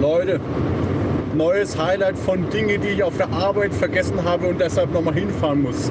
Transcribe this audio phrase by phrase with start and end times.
[0.00, 0.40] Leute,
[1.34, 5.62] neues Highlight von Dinge, die ich auf der Arbeit vergessen habe und deshalb nochmal hinfahren
[5.62, 5.90] muss.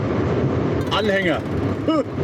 [0.95, 1.41] Anhänger.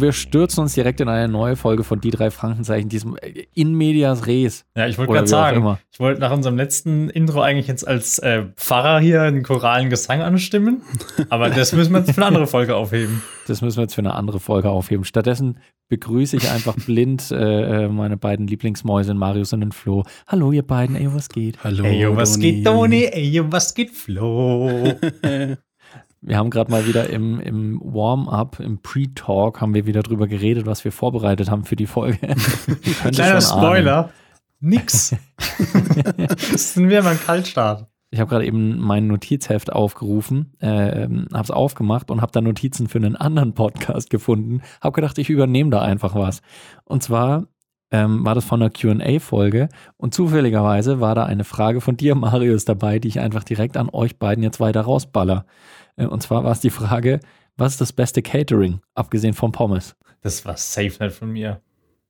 [0.00, 3.44] Und wir stürzen uns direkt in eine neue Folge von Die drei Frankenzeichen, diesem äh,
[3.52, 4.64] In Medias Res.
[4.74, 8.44] Ja, ich wollte gerade sagen, ich wollte nach unserem letzten Intro eigentlich jetzt als äh,
[8.56, 10.80] Pfarrer hier einen choralen Gesang anstimmen.
[11.28, 13.22] Aber das müssen wir jetzt für eine andere Folge aufheben.
[13.46, 15.04] Das müssen wir jetzt für eine andere Folge aufheben.
[15.04, 20.04] Stattdessen begrüße ich einfach blind äh, äh meine beiden Lieblingsmäuse, Marius und den Flo.
[20.28, 20.94] Hallo, ihr beiden.
[20.94, 21.58] Ey, was geht?
[21.64, 21.82] Hallo.
[21.82, 22.52] Ey, was Doni.
[22.52, 23.04] geht, Toni?
[23.06, 24.94] Ey, was geht, Flo?
[26.22, 30.66] Wir haben gerade mal wieder im, im Warm-up, im Pre-Talk, haben wir wieder drüber geredet,
[30.66, 32.18] was wir vorbereitet haben für die Folge.
[33.12, 34.10] Kleiner Spoiler.
[34.60, 35.16] Nix.
[36.50, 37.86] das sind wir beim Kaltstart.
[38.10, 42.88] Ich habe gerade eben mein Notizheft aufgerufen, äh, habe es aufgemacht und habe da Notizen
[42.88, 44.60] für einen anderen Podcast gefunden.
[44.82, 46.42] Habe gedacht, ich übernehme da einfach was.
[46.84, 47.46] Und zwar
[47.92, 52.64] ähm, war das von einer QA-Folge und zufälligerweise war da eine Frage von dir, Marius,
[52.64, 55.46] dabei, die ich einfach direkt an euch beiden jetzt weiter rausballer.
[56.00, 57.20] Äh, und zwar war es die Frage,
[57.56, 59.96] was ist das beste Catering, abgesehen vom Pommes?
[60.22, 61.60] Das war safe nicht von mir.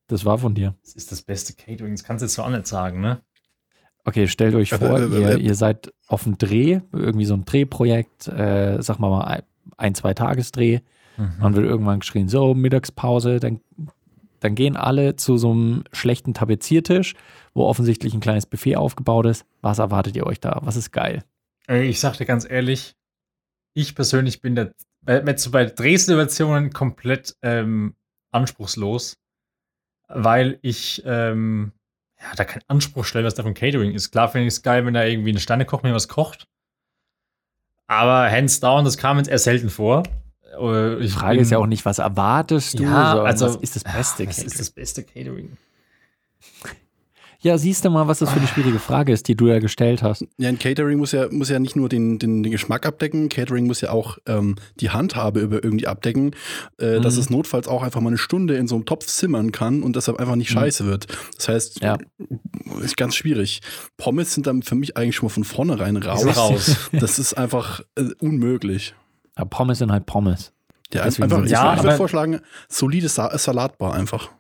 [0.06, 0.74] Das war von dir.
[0.82, 3.20] Das ist das beste Catering, das kannst du jetzt so auch nicht sagen, ne?
[4.04, 7.44] Okay, stellt euch vor, äh, äh, ihr, ihr, seid auf dem Dreh, irgendwie so ein
[7.44, 9.42] Drehprojekt, äh, sag mal mal
[9.76, 10.80] ein, zwei Tagesdreh.
[11.16, 11.32] Mhm.
[11.38, 13.60] Man wird irgendwann geschrien, so, Mittagspause, dann,
[14.40, 17.14] dann gehen alle zu so einem schlechten Tapeziertisch,
[17.52, 19.44] wo offensichtlich ein kleines Buffet aufgebaut ist.
[19.60, 20.60] Was erwartet ihr euch da?
[20.62, 21.22] Was ist geil?
[21.68, 22.96] Ich sag dir ganz ehrlich,
[23.74, 24.70] ich persönlich bin da
[25.02, 27.94] bei, so bei Drehsituationen komplett ähm,
[28.30, 29.16] anspruchslos,
[30.08, 31.72] weil ich ähm,
[32.20, 34.10] ja, da keinen Anspruch stelle, was da von Catering ist.
[34.10, 36.46] Klar finde ich es geil, wenn da irgendwie eine Sternekoch mir was kocht.
[37.86, 40.02] Aber hands down, das kam jetzt eher selten vor.
[40.58, 43.56] Äh, ich Die Frage bin, ist ja auch nicht, was erwartest du, ja, also, was
[43.56, 45.56] ist das beste ach, Was ist das beste Catering?
[47.42, 50.02] Ja, siehst du mal, was das für eine schwierige Frage ist, die du ja gestellt
[50.02, 50.26] hast.
[50.36, 53.66] Ja, ein Catering muss ja, muss ja nicht nur den, den, den Geschmack abdecken, Catering
[53.66, 56.36] muss ja auch ähm, die Handhabe über irgendwie abdecken,
[56.78, 57.02] äh, mhm.
[57.02, 59.96] dass es notfalls auch einfach mal eine Stunde in so einem Topf simmern kann und
[59.96, 60.60] deshalb einfach nicht mhm.
[60.60, 61.06] scheiße wird.
[61.36, 61.96] Das heißt, ja.
[62.82, 63.62] ist ganz schwierig.
[63.96, 66.36] Pommes sind dann für mich eigentlich schon mal von vornherein raus.
[66.36, 66.76] raus.
[66.92, 68.94] Das ist einfach äh, unmöglich.
[69.38, 70.52] Ja, Pommes sind halt Pommes.
[70.92, 74.30] Ja, einfach, ja, ich würde vorschlagen, solides Salatbar einfach.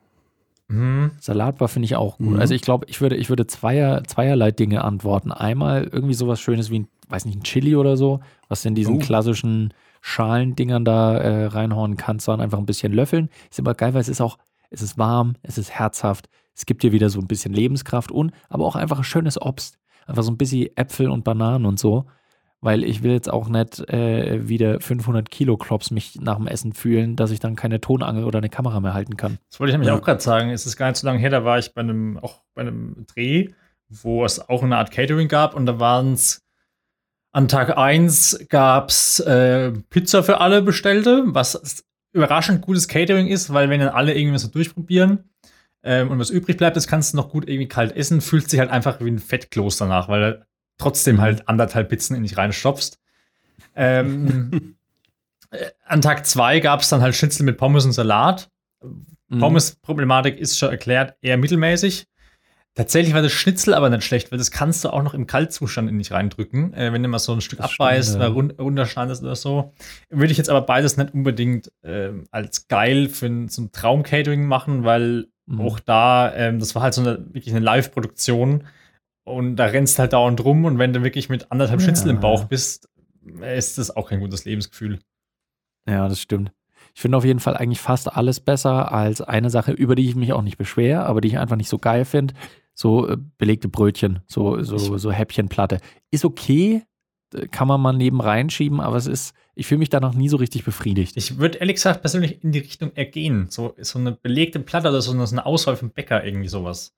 [0.70, 1.10] Mhm.
[1.18, 2.34] Salatbar finde ich auch gut.
[2.34, 2.40] Mhm.
[2.40, 5.32] Also ich glaube, ich würde, ich würde zweier, zweierlei Dinge antworten.
[5.32, 8.96] Einmal irgendwie sowas Schönes wie ein, weiß nicht, ein Chili oder so, was in diesen
[8.96, 8.98] uh.
[8.98, 13.28] klassischen Schalendingern da äh, reinhauen kannst, sondern einfach ein bisschen löffeln.
[13.50, 14.38] Ist immer geil, weil es ist auch,
[14.70, 18.32] es ist warm, es ist herzhaft, es gibt dir wieder so ein bisschen Lebenskraft und
[18.48, 19.78] aber auch einfach ein schönes Obst.
[20.06, 22.06] Einfach so ein bisschen Äpfel und Bananen und so
[22.60, 26.72] weil ich will jetzt auch nicht äh, wieder 500 Kilo Klops mich nach dem Essen
[26.72, 29.38] fühlen, dass ich dann keine Tonangel oder eine Kamera mehr halten kann.
[29.50, 29.96] Das wollte ich nämlich ja.
[29.96, 30.50] auch gerade sagen.
[30.50, 33.06] Es ist gar nicht so lange her, da war ich bei einem, auch bei einem
[33.06, 33.48] Dreh,
[33.88, 36.42] wo es auch eine Art Catering gab und da waren es
[37.32, 43.52] an Tag 1 gab es äh, Pizza für alle bestellte, was überraschend gutes Catering ist,
[43.52, 45.30] weil wenn dann alle irgendwie so durchprobieren
[45.82, 48.58] ähm, und was übrig bleibt, das kannst du noch gut irgendwie kalt essen, fühlt sich
[48.58, 50.44] halt einfach wie ein Fettkloß danach, weil
[50.80, 52.98] trotzdem halt anderthalb Pizzen in dich reinstopfst.
[53.76, 54.76] Ähm,
[55.50, 58.50] äh, an Tag zwei gab es dann halt Schnitzel mit Pommes und Salat.
[59.28, 59.38] Mhm.
[59.38, 62.06] Pommes-Problematik ist schon erklärt, eher mittelmäßig.
[62.74, 65.90] Tatsächlich war das Schnitzel aber nicht schlecht, weil das kannst du auch noch im Kaltzustand
[65.90, 68.28] in dich reindrücken, äh, wenn du mal so ein Stück das abbeißt stimmt, ja.
[68.28, 69.74] oder run runterschneidest oder so.
[70.08, 74.84] Würde ich jetzt aber beides nicht unbedingt äh, als geil für so ein Traum-Catering machen,
[74.84, 75.60] weil mhm.
[75.60, 78.64] auch da, ähm, das war halt so eine wirklich eine Live-Produktion
[79.30, 81.84] und da rennst halt dauernd rum und wenn du wirklich mit anderthalb ja.
[81.84, 82.88] Schnitzel im Bauch bist,
[83.56, 84.98] ist das auch kein gutes Lebensgefühl.
[85.88, 86.52] Ja, das stimmt.
[86.94, 90.16] Ich finde auf jeden Fall eigentlich fast alles besser als eine Sache, über die ich
[90.16, 92.34] mich auch nicht beschwere, aber die ich einfach nicht so geil finde.
[92.74, 95.78] So äh, belegte Brötchen, so, so, so Häppchenplatte.
[96.10, 96.82] Ist okay,
[97.50, 100.64] kann man mal neben reinschieben, aber es ist, ich fühle mich danach nie so richtig
[100.64, 101.16] befriedigt.
[101.16, 103.46] Ich würde ehrlich gesagt persönlich in die Richtung ergehen.
[103.50, 106.96] So, so eine belegte Platte oder so eine Auswahl vom Bäcker, irgendwie sowas.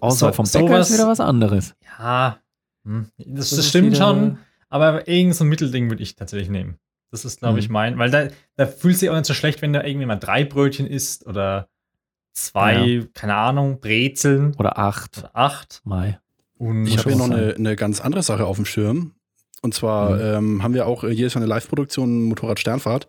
[0.00, 1.74] Außer so, vom Bäcker sowas, ist wieder was anderes.
[1.98, 2.38] Ja,
[2.84, 4.38] hm, das, das, das stimmt schon,
[4.68, 6.78] aber irgendein so ein Mittelding würde ich tatsächlich nehmen.
[7.10, 7.72] Das ist, glaube ich, mhm.
[7.72, 10.44] mein, weil da, da fühlt sich auch nicht so schlecht, wenn da irgendwie mal drei
[10.44, 11.68] Brötchen isst oder
[12.32, 13.04] zwei, ja.
[13.14, 14.54] keine Ahnung, Brezeln.
[14.56, 15.18] Oder acht.
[15.18, 15.80] Oder acht.
[15.84, 16.20] Mai.
[16.58, 19.14] Und ich habe hier noch eine, eine, ganz andere Sache auf dem Schirm.
[19.66, 20.20] Und zwar mhm.
[20.20, 23.08] ähm, haben wir auch äh, jedes Jahr eine Live-Produktion Motorrad Sternfahrt.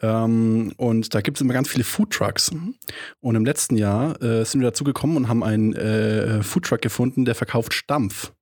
[0.00, 2.50] Ähm, und da gibt es immer ganz viele Foodtrucks.
[3.20, 7.26] Und im letzten Jahr äh, sind wir dazu gekommen und haben einen äh, Foodtruck gefunden,
[7.26, 8.32] der verkauft Stampf.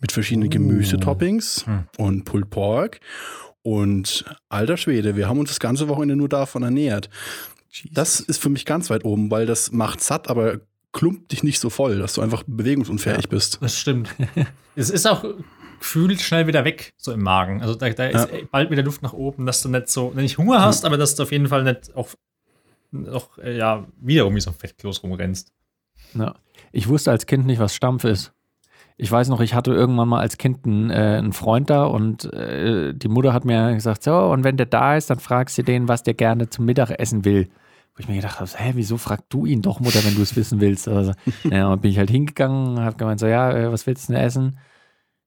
[0.00, 0.50] Mit verschiedenen uh.
[0.50, 1.84] Gemüsetoppings hm.
[1.96, 2.98] und Pulled Pork.
[3.62, 7.08] Und alter Schwede, wir haben uns das ganze Wochenende nur davon ernährt.
[7.70, 7.90] Jesus.
[7.94, 10.58] Das ist für mich ganz weit oben, weil das macht satt, aber
[10.90, 13.58] klumpt dich nicht so voll, dass du einfach bewegungsunfähig ja, bist.
[13.60, 14.12] Das stimmt.
[14.74, 15.24] es ist auch
[15.82, 17.60] gefühlt schnell wieder weg, so im Magen.
[17.60, 18.38] Also da, da ist ja.
[18.50, 21.24] bald wieder Luft nach oben, dass du nicht so, nicht Hunger hast, aber dass du
[21.24, 22.08] auf jeden Fall nicht auch,
[23.10, 25.52] auch äh, ja, wiederum wie so ein Fettkloß rumrennst.
[26.14, 26.36] Ja.
[26.70, 28.32] Ich wusste als Kind nicht, was Stampf ist.
[28.96, 32.32] Ich weiß noch, ich hatte irgendwann mal als Kind einen, äh, einen Freund da und
[32.32, 35.62] äh, die Mutter hat mir gesagt, so, und wenn der da ist, dann fragst du
[35.62, 37.48] den, was der gerne zum Mittag essen will.
[37.94, 40.36] Wo ich mir gedacht habe, hä, wieso fragst du ihn doch, Mutter, wenn du es
[40.36, 40.86] wissen willst?
[40.86, 41.12] Also,
[41.50, 44.22] ja, und bin ich halt hingegangen, habe gemeint, so, ja, äh, was willst du denn
[44.22, 44.58] essen?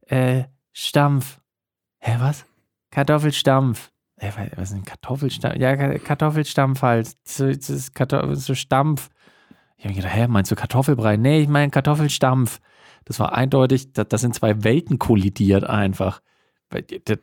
[0.07, 1.39] Äh, Stampf.
[1.99, 2.45] Hä, was?
[2.91, 3.91] Kartoffelstampf.
[4.17, 5.57] Äh, was ist denn Kartoffelstampf?
[5.57, 7.09] Ja, Kartoffelstampf halt.
[7.27, 7.51] So,
[7.93, 9.09] Kartoffel, so Stampf.
[9.77, 11.17] Ich habe mir gedacht, hä, meinst du Kartoffelbrei?
[11.17, 12.59] Nee, ich meine Kartoffelstampf.
[13.03, 16.21] Das war eindeutig, das, das sind zwei Welten kollidiert einfach.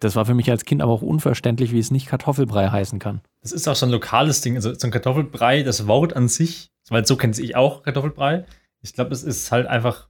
[0.01, 3.21] Das war für mich als Kind aber auch unverständlich, wie es nicht Kartoffelbrei heißen kann.
[3.41, 4.55] Das ist auch so ein lokales Ding.
[4.57, 8.45] Also so ein Kartoffelbrei, das Wort an sich, weil so kenne ich auch Kartoffelbrei.
[8.83, 10.09] Ich glaube, es ist halt einfach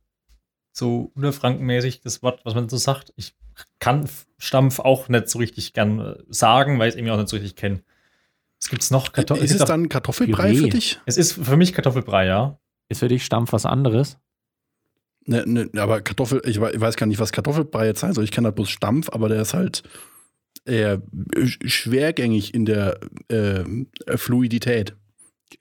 [0.73, 3.13] so unterfrankenmäßig das Wort, was man so sagt.
[3.17, 3.35] Ich
[3.79, 4.09] kann
[4.39, 7.37] Stampf auch nicht so richtig gern äh, sagen, weil ich es irgendwie auch nicht so
[7.37, 7.83] richtig kenne.
[8.61, 9.13] Es noch?
[9.13, 10.63] Kartoff ist es, es dann Kartoffelbrei Püree.
[10.63, 11.01] für dich?
[11.05, 12.59] Es ist für mich Kartoffelbrei, ja.
[12.89, 14.19] Ist für dich Stampf was anderes?
[15.25, 18.19] Ne, ne, aber Kartoffel, ich weiß gar nicht, was Kartoffelbrei jetzt heißt.
[18.19, 19.83] Ich kenne halt bloß Stampf, aber der ist halt
[20.65, 21.03] eher
[21.65, 22.99] schwergängig in der
[23.29, 23.65] äh,
[24.17, 24.97] Fluidität.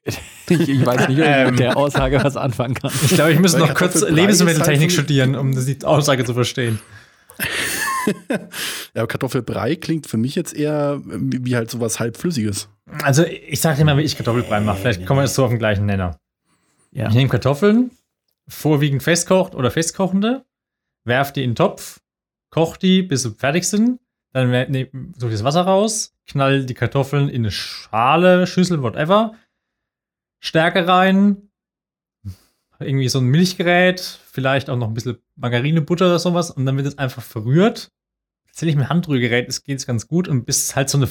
[0.03, 2.91] Ich, ich, weiß nicht, ob ich mit der Aussage was anfangen kann.
[3.03, 6.79] Ich glaube, ich muss noch kurz Lebensmitteltechnik studieren, um die Aussage zu verstehen.
[8.95, 12.69] ja, Kartoffelbrei klingt für mich jetzt eher wie halt sowas halbflüssiges.
[13.03, 14.77] Also ich sage dir mal, wie ich Kartoffelbrei mache.
[14.79, 16.17] Vielleicht kommen wir jetzt so auf den gleichen Nenner.
[16.91, 17.07] Ja.
[17.07, 17.91] Ich nehme Kartoffeln,
[18.47, 20.43] vorwiegend festkocht oder festkochende,
[21.05, 22.01] werf die in den Topf,
[22.49, 23.99] koch die, bis sie fertig sind.
[24.33, 29.35] Dann nehme so das Wasser raus, knall die Kartoffeln in eine Schale, Schüssel, whatever.
[30.41, 31.49] Stärke rein,
[32.79, 36.75] irgendwie so ein Milchgerät, vielleicht auch noch ein bisschen Margarine, Butter oder sowas und dann
[36.75, 37.91] wird es einfach verrührt.
[38.47, 41.07] Tatsächlich mit Handrührgerät geht es ganz gut und bis es halt so eine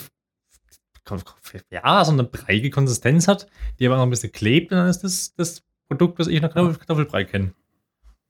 [1.70, 3.48] ja, so eine breiige Konsistenz hat,
[3.78, 7.24] die aber noch ein bisschen klebt, dann ist das das Produkt, was ich nach Kartoffelbrei
[7.24, 7.52] kenne.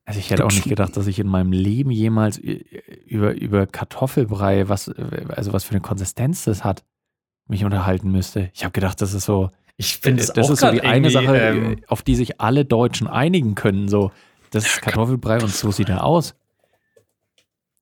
[0.06, 4.69] Also ich hätte auch nicht gedacht, dass ich in meinem Leben jemals über, über Kartoffelbrei,
[4.69, 6.85] was, also was für eine Konsistenz das hat,
[7.47, 8.50] mich unterhalten müsste.
[8.55, 9.50] Ich habe gedacht, das ist so.
[9.80, 13.54] Ich finde das ist so die eine Sache, ähm, auf die sich alle Deutschen einigen
[13.54, 13.88] können.
[13.88, 14.12] So,
[14.50, 16.34] das ist Kartoffelbrei und so sieht er aus.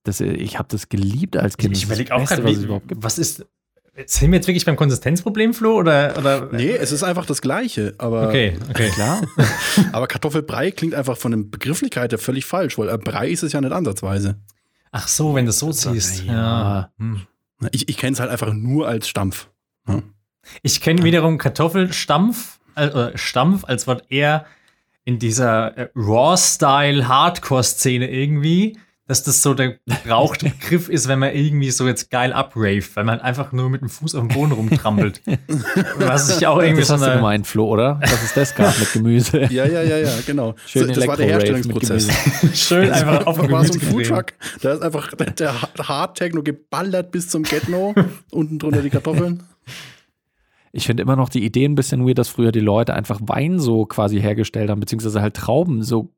[0.03, 1.75] Das, ich habe das geliebt als Kind.
[1.75, 3.45] Ich überlege auch gerade, was, was ist,
[4.05, 5.75] sind wir jetzt wirklich beim Konsistenzproblem, Flo?
[5.75, 6.49] Oder, oder?
[6.53, 7.95] Nee, es ist einfach das Gleiche.
[7.97, 8.91] Aber, okay, okay.
[8.91, 9.21] Klar.
[9.91, 13.59] aber Kartoffelbrei klingt einfach von der Begrifflichkeit her völlig falsch, weil Brei ist es ja
[13.59, 14.37] nicht ansatzweise.
[14.91, 16.23] Ach so, wenn du es so siehst.
[16.23, 16.93] Ja.
[16.97, 17.23] Hm.
[17.71, 19.49] Ich, ich kenne es halt einfach nur als Stampf.
[19.85, 20.13] Hm.
[20.61, 24.45] Ich kenne wiederum Kartoffelstampf, äh, Stampf als Wort eher
[25.05, 28.77] in dieser äh, Raw-Style-Hardcore-Szene irgendwie
[29.09, 33.03] dass das so der brauchte Begriff ist, wenn man irgendwie so jetzt geil upraved, weil
[33.03, 35.23] man einfach nur mit dem Fuß auf dem Boden rumtrampelt.
[35.97, 37.99] Was ich auch irgendwie das so hast eine, du gemeint, Flo, oder?
[38.01, 39.39] Dass es das gab mit Gemüse.
[39.49, 40.53] Ja, ja, ja, ja, genau.
[40.67, 42.07] Schön das war der Herstellungsprozess.
[42.53, 44.33] Schön das einfach auf dem war so ein Foodtruck.
[44.61, 47.95] Da ist einfach der Hard-Techno geballert bis zum Getno.
[48.31, 49.41] unten drunter die Kartoffeln.
[50.71, 53.59] Ich finde immer noch die Idee ein bisschen weird, dass früher die Leute einfach Wein
[53.59, 56.11] so quasi hergestellt haben, beziehungsweise halt Trauben so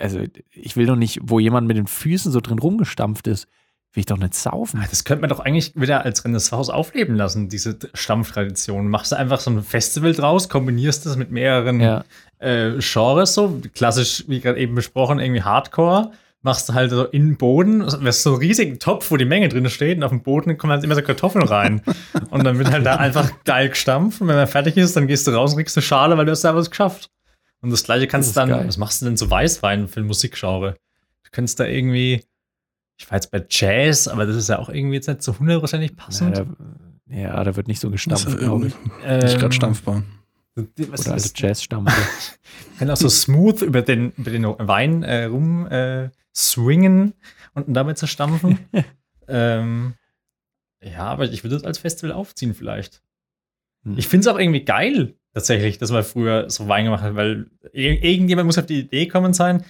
[0.00, 3.46] also ich will doch nicht, wo jemand mit den Füßen so drin rumgestampft ist,
[3.92, 4.80] will ich doch nicht saufen.
[4.82, 8.88] Ah, das könnte man doch eigentlich wieder als Renaissance aufleben lassen, diese Stampftradition.
[8.88, 12.04] Machst du einfach so ein Festival draus, kombinierst das mit mehreren ja.
[12.38, 16.12] äh, Genres, so klassisch, wie gerade eben besprochen, irgendwie Hardcore.
[16.44, 19.24] Machst du halt so in den Boden, das ist so ein riesiger Topf, wo die
[19.24, 21.82] Menge drin steht, und auf dem Boden kommen halt immer so Kartoffeln rein.
[22.30, 24.20] und dann wird halt da einfach geil gestampft.
[24.20, 26.32] Und wenn man fertig ist, dann gehst du raus und kriegst eine Schale, weil du
[26.32, 27.10] hast da was geschafft.
[27.60, 28.64] Und das gleiche kannst du dann, geil.
[28.66, 30.74] was machst du denn zu Weißwein für ein Musikgenre?
[31.22, 32.24] Du könntest da irgendwie,
[32.98, 35.96] ich war jetzt bei Jazz, aber das ist ja auch irgendwie jetzt nicht so hundertprozentig
[35.96, 36.38] passend.
[36.38, 38.74] Ja da, ja, da wird nicht so gestampft, glaube ich.
[39.04, 40.02] Ähm, nicht gerade stampfbar.
[40.54, 41.94] Was Oder alte Jazz-Stampfe.
[42.78, 47.14] kann auch so smooth über den, über den Wein äh, rum äh, swingen
[47.54, 48.58] und damit zerstampfen.
[49.28, 49.94] ähm,
[50.82, 53.02] ja, aber ich würde es als Festival aufziehen vielleicht.
[53.84, 53.98] Hm.
[53.98, 57.46] Ich finde es auch irgendwie geil, tatsächlich, dass man früher so Wein gemacht hat, weil
[57.72, 59.64] irgendjemand muss auf die Idee kommen sein.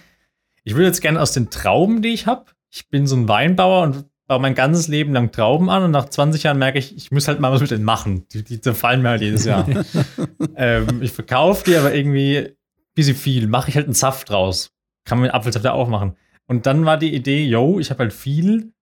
[0.63, 3.83] Ich würde jetzt gerne aus den Trauben, die ich habe, ich bin so ein Weinbauer
[3.83, 7.11] und baue mein ganzes Leben lang Trauben an und nach 20 Jahren merke ich, ich
[7.11, 8.27] muss halt mal was mit denen machen.
[8.29, 9.67] Die, die zerfallen mir halt jedes Jahr.
[10.55, 12.55] ähm, ich verkaufe die aber irgendwie ein
[12.95, 14.71] bisschen viel, mache ich halt einen Saft draus.
[15.05, 16.15] Kann man mit Apfelsaft ja auch machen.
[16.47, 18.73] Und dann war die Idee, yo, ich habe halt viel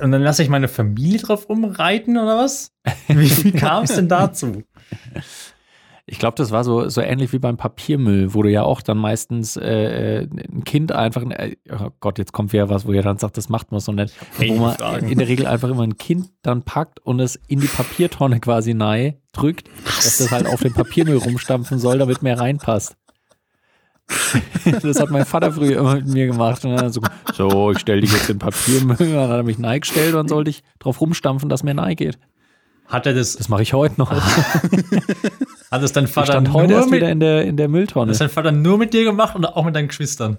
[0.00, 2.72] und dann lasse ich meine Familie drauf rumreiten oder was?
[3.08, 4.64] Wie, wie kam es denn dazu?
[6.06, 8.98] Ich glaube, das war so, so ähnlich wie beim Papiermüll, wo du ja auch dann
[8.98, 13.00] meistens äh, äh ein Kind einfach, äh, oh Gott, jetzt kommt wieder was, wo ihr
[13.00, 15.96] dann sagt, das macht man so nicht, wo man in der Regel einfach immer ein
[15.96, 20.60] Kind dann packt und es in die Papiertonne quasi nahe drückt, dass das halt auf
[20.60, 22.96] den Papiermüll rumstampfen soll, damit mehr reinpasst.
[24.82, 26.64] das hat mein Vater früher immer mit mir gemacht.
[26.64, 27.00] Und dann so,
[27.32, 28.96] so ich stelle dich jetzt in Papiermüll.
[28.98, 31.94] Dann hat er mich nahe gestellt und dann sollte ich drauf rumstampfen, dass mir nahe
[31.94, 32.18] geht.
[32.86, 33.36] Hat er das?
[33.36, 34.10] Das mache ich heute noch.
[35.70, 38.12] Hat es dein Vater stand heute erst wieder in der, in der Mülltonne.
[38.12, 40.36] Hat dein Vater nur mit dir gemacht oder auch mit deinen Geschwistern?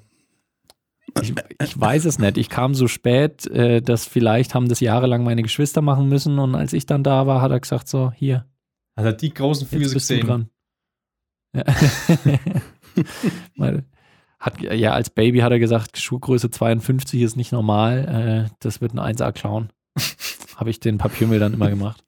[1.22, 2.38] Ich, ich weiß es nicht.
[2.38, 6.56] Ich kam so spät, äh, dass vielleicht haben das jahrelang meine Geschwister machen müssen und
[6.56, 8.46] als ich dann da war, hat er gesagt so, hier.
[8.96, 10.28] Hat er die großen Füße gesehen?
[10.28, 10.50] Dran.
[11.56, 11.64] Ja.
[14.40, 18.48] hat, ja, als Baby hat er gesagt, Schuhgröße 52 ist nicht normal.
[18.48, 19.70] Äh, das wird ein 1A-Clown.
[20.56, 22.04] Habe ich den Papiermüll dann immer gemacht.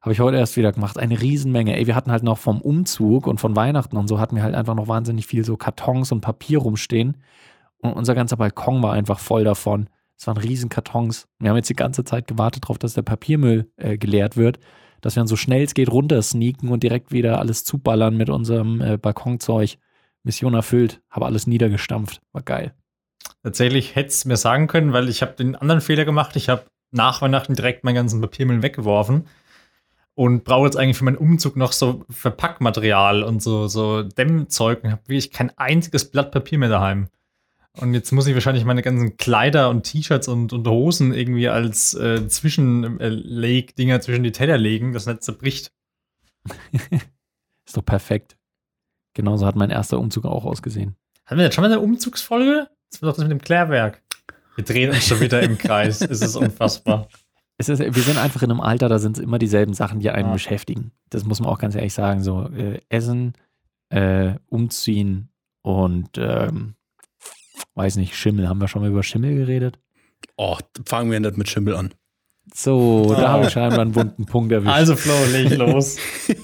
[0.00, 0.98] Habe ich heute erst wieder gemacht.
[0.98, 1.76] Eine Riesenmenge.
[1.76, 4.54] Ey, wir hatten halt noch vom Umzug und von Weihnachten und so hatten wir halt
[4.54, 7.16] einfach noch wahnsinnig viel so Kartons und Papier rumstehen.
[7.78, 9.88] Und unser ganzer Balkon war einfach voll davon.
[10.18, 11.26] Es waren riesen Kartons.
[11.38, 14.58] Wir haben jetzt die ganze Zeit gewartet darauf, dass der Papiermüll äh, geleert wird,
[15.04, 18.30] dass wir dann so schnell es geht runter sneaken und direkt wieder alles zuballern mit
[18.30, 19.76] unserem äh, Balkonzeug.
[20.22, 22.22] Mission erfüllt, habe alles niedergestampft.
[22.32, 22.72] War geil.
[23.42, 26.34] Tatsächlich hätte es mir sagen können, weil ich habe den anderen Fehler gemacht.
[26.36, 29.26] Ich habe nach Weihnachten direkt meinen ganzen Papiermüll weggeworfen
[30.14, 34.92] und brauche jetzt eigentlich für meinen Umzug noch so Verpackmaterial und so, so Dämmzeug und
[34.92, 37.08] habe wirklich kein einziges Blatt Papier mehr daheim.
[37.76, 41.94] Und jetzt muss ich wahrscheinlich meine ganzen Kleider und T-Shirts und, und Hosen irgendwie als
[41.94, 45.72] äh, Zwischenleg-Dinger zwischen die Teller legen, das nicht zerbricht.
[47.66, 48.36] Ist doch perfekt.
[49.14, 50.96] Genauso hat mein erster Umzug auch ausgesehen.
[51.26, 52.68] Hatten wir jetzt schon mal eine Umzugsfolge?
[52.90, 54.02] Das war doch das mit dem Klärwerk.
[54.54, 56.00] Wir drehen uns schon wieder im Kreis.
[56.00, 57.08] Es ist unfassbar
[57.56, 60.10] es ist, wir sind einfach in einem Alter, da sind es immer dieselben Sachen, die
[60.10, 60.32] einen ja.
[60.32, 60.92] beschäftigen.
[61.10, 62.22] Das muss man auch ganz ehrlich sagen.
[62.22, 63.34] So äh, Essen,
[63.90, 65.28] äh, Umziehen
[65.62, 66.74] und ähm,
[67.74, 68.48] weiß nicht, Schimmel.
[68.48, 69.78] Haben wir schon mal über Schimmel geredet?
[70.36, 71.94] Oh, fangen wir nicht mit Schimmel an.
[72.52, 74.72] So, da habe ich scheinbar einen bunten Punkt erwischt.
[74.72, 75.96] Also Flo, leg los.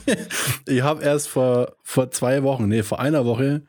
[0.66, 3.64] ich habe erst vor, vor zwei Wochen, nee, vor einer Woche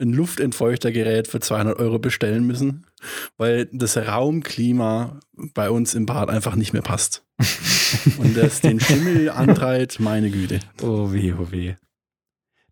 [0.00, 2.86] ein Luftentfeuchtergerät für 200 Euro bestellen müssen,
[3.36, 5.18] weil das Raumklima
[5.54, 7.24] bei uns im Bad einfach nicht mehr passt.
[8.18, 10.60] Und das den Schimmel antreibt, meine Güte.
[10.82, 11.74] Oh weh, oh weh.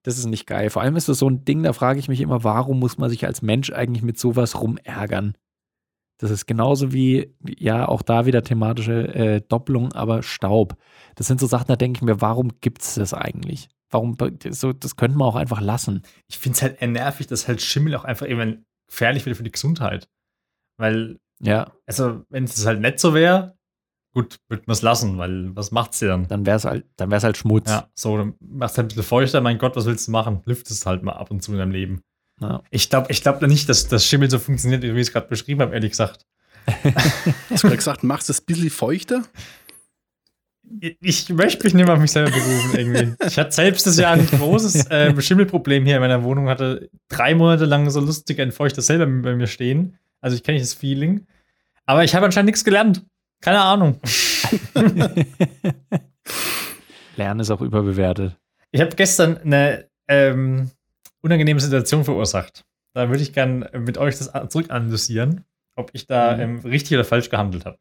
[0.02, 0.70] Das ist nicht geil.
[0.70, 3.10] Vor allem ist das so ein Ding, da frage ich mich immer, warum muss man
[3.10, 5.36] sich als Mensch eigentlich mit sowas rumärgern?
[6.18, 10.76] Das ist genauso wie, ja, auch da wieder thematische äh, Doppelung, aber Staub.
[11.14, 13.68] Das sind so Sachen, da denke ich mir, warum gibt es das eigentlich?
[13.90, 14.16] Warum,
[14.50, 16.02] so, das könnte man auch einfach lassen.
[16.28, 19.50] Ich finde es halt nervig, dass halt Schimmel auch einfach eben gefährlich wird für die
[19.50, 20.08] Gesundheit.
[20.76, 21.72] Weil, ja.
[21.86, 23.56] Also, wenn es halt nicht so wäre,
[24.12, 26.26] gut, würde man es lassen, weil was macht sie dann?
[26.28, 27.70] Dann wäre es halt, dann wär's halt Schmutz.
[27.70, 30.42] Ja, so, dann machst du halt ein bisschen feuchter, mein Gott, was willst du machen?
[30.44, 32.02] Lüftest halt mal ab und zu in deinem Leben.
[32.40, 32.62] Ja.
[32.70, 35.60] Ich glaube ich glaub nicht, dass das Schimmel so funktioniert, wie ich es gerade beschrieben
[35.60, 36.26] habe, ehrlich gesagt.
[37.50, 39.22] Hast du gerade gesagt, machst du es ein bisschen feuchter?
[41.00, 43.26] Ich möchte mich nicht mehr auf mich selber berufen, irgendwie.
[43.26, 47.34] Ich hatte selbst das Jahr ein großes äh, Schimmelproblem hier in meiner Wohnung, hatte drei
[47.34, 49.98] Monate lang so lustig ein Feuchter selber bei mir stehen.
[50.20, 51.26] Also ich kenne das Feeling.
[51.86, 53.04] Aber ich habe anscheinend nichts gelernt.
[53.40, 54.00] Keine Ahnung.
[57.16, 58.36] Lernen ist auch überbewertet.
[58.70, 60.70] Ich habe gestern eine ähm,
[61.22, 62.64] unangenehme Situation verursacht.
[62.94, 65.44] Da würde ich gern mit euch das zurückanalysieren,
[65.76, 66.40] ob ich da mhm.
[66.40, 67.78] ähm, richtig oder falsch gehandelt habe.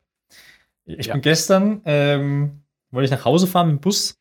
[0.86, 1.14] Ich ja.
[1.14, 4.20] bin gestern, ähm, wollte ich nach Hause fahren mit dem Bus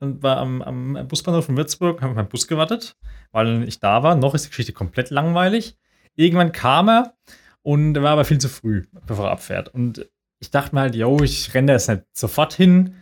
[0.00, 2.96] und war am, am Busbahnhof von Würzburg, habe meinen Bus gewartet,
[3.32, 4.14] weil ich da war.
[4.14, 5.76] Noch ist die Geschichte komplett langweilig.
[6.14, 7.14] Irgendwann kam er
[7.62, 9.68] und war aber viel zu früh, bevor er abfährt.
[9.68, 10.08] Und
[10.40, 12.94] ich dachte mir halt, yo, ich renne da jetzt nicht sofort hin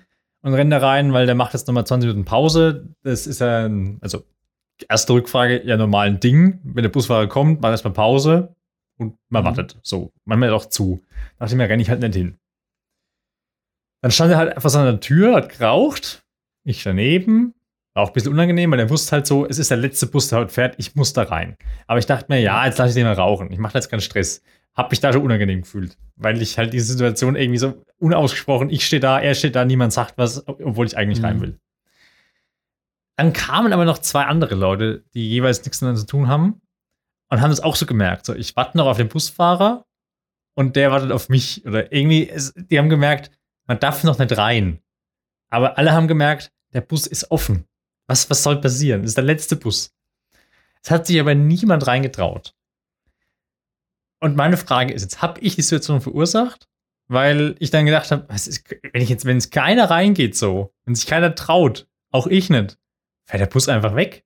[0.43, 2.89] und renne da rein, weil der macht jetzt nochmal 20 Minuten Pause.
[3.03, 4.25] Das ist ja, ein, also
[4.89, 6.61] erste Rückfrage, ja normal ein Ding.
[6.65, 8.55] Wenn der Busfahrer kommt, macht erstmal Pause
[8.99, 9.47] und man mhm.
[9.49, 9.79] wartet.
[9.83, 11.03] So, manchmal auch zu.
[11.39, 12.39] Dachte ich mir, renne ich halt nicht hin.
[14.03, 16.25] Dann stand er halt einfach so an der Tür, hat geraucht.
[16.65, 17.55] Ich daneben.
[17.95, 20.29] War auch ein bisschen unangenehm, weil er wusste halt so, es ist der letzte Bus,
[20.29, 21.57] der heute fährt, ich muss da rein.
[21.87, 23.51] Aber ich dachte mir, ja, jetzt lasse ich den mal rauchen.
[23.51, 24.43] Ich mache jetzt keinen Stress.
[24.77, 28.85] Hab mich da schon unangenehm gefühlt, weil ich halt diese Situation irgendwie so unausgesprochen, ich
[28.85, 31.25] stehe da, er steht da, niemand sagt was, obwohl ich eigentlich mhm.
[31.25, 31.59] rein will.
[33.17, 36.61] Dann kamen aber noch zwei andere Leute, die jeweils nichts miteinander zu tun haben
[37.31, 38.27] und haben das auch so gemerkt.
[38.27, 39.87] So, ich warte noch auf den Busfahrer
[40.55, 41.65] und der wartet auf mich.
[41.67, 43.31] Oder irgendwie, die haben gemerkt,
[43.67, 44.81] man darf noch nicht rein.
[45.49, 47.65] Aber alle haben gemerkt, der Bus ist offen.
[48.07, 49.03] Was, was soll passieren?
[49.03, 49.95] Das ist der letzte Bus.
[50.83, 52.55] Es hat sich aber niemand reingetraut.
[54.21, 56.69] Und meine Frage ist jetzt, habe ich die Situation verursacht?
[57.09, 61.07] Weil ich dann gedacht habe, wenn ich jetzt, wenn es keiner reingeht so, wenn sich
[61.07, 62.79] keiner traut, auch ich nicht,
[63.27, 64.25] fährt der Bus einfach weg.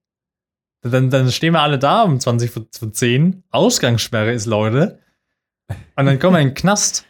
[0.82, 3.44] Dann, dann stehen wir alle da um 20 vor 10.
[3.50, 5.00] Ausgangssperre ist, Leute.
[5.96, 7.04] Und dann kommen wir in den Knast.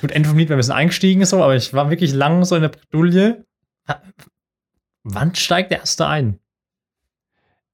[0.00, 2.62] Gut, Ende vom Lied, wir sind eingestiegen so, aber ich war wirklich lang so in
[2.62, 3.46] der Bredouille.
[5.02, 6.40] Wann steigt der erste ein?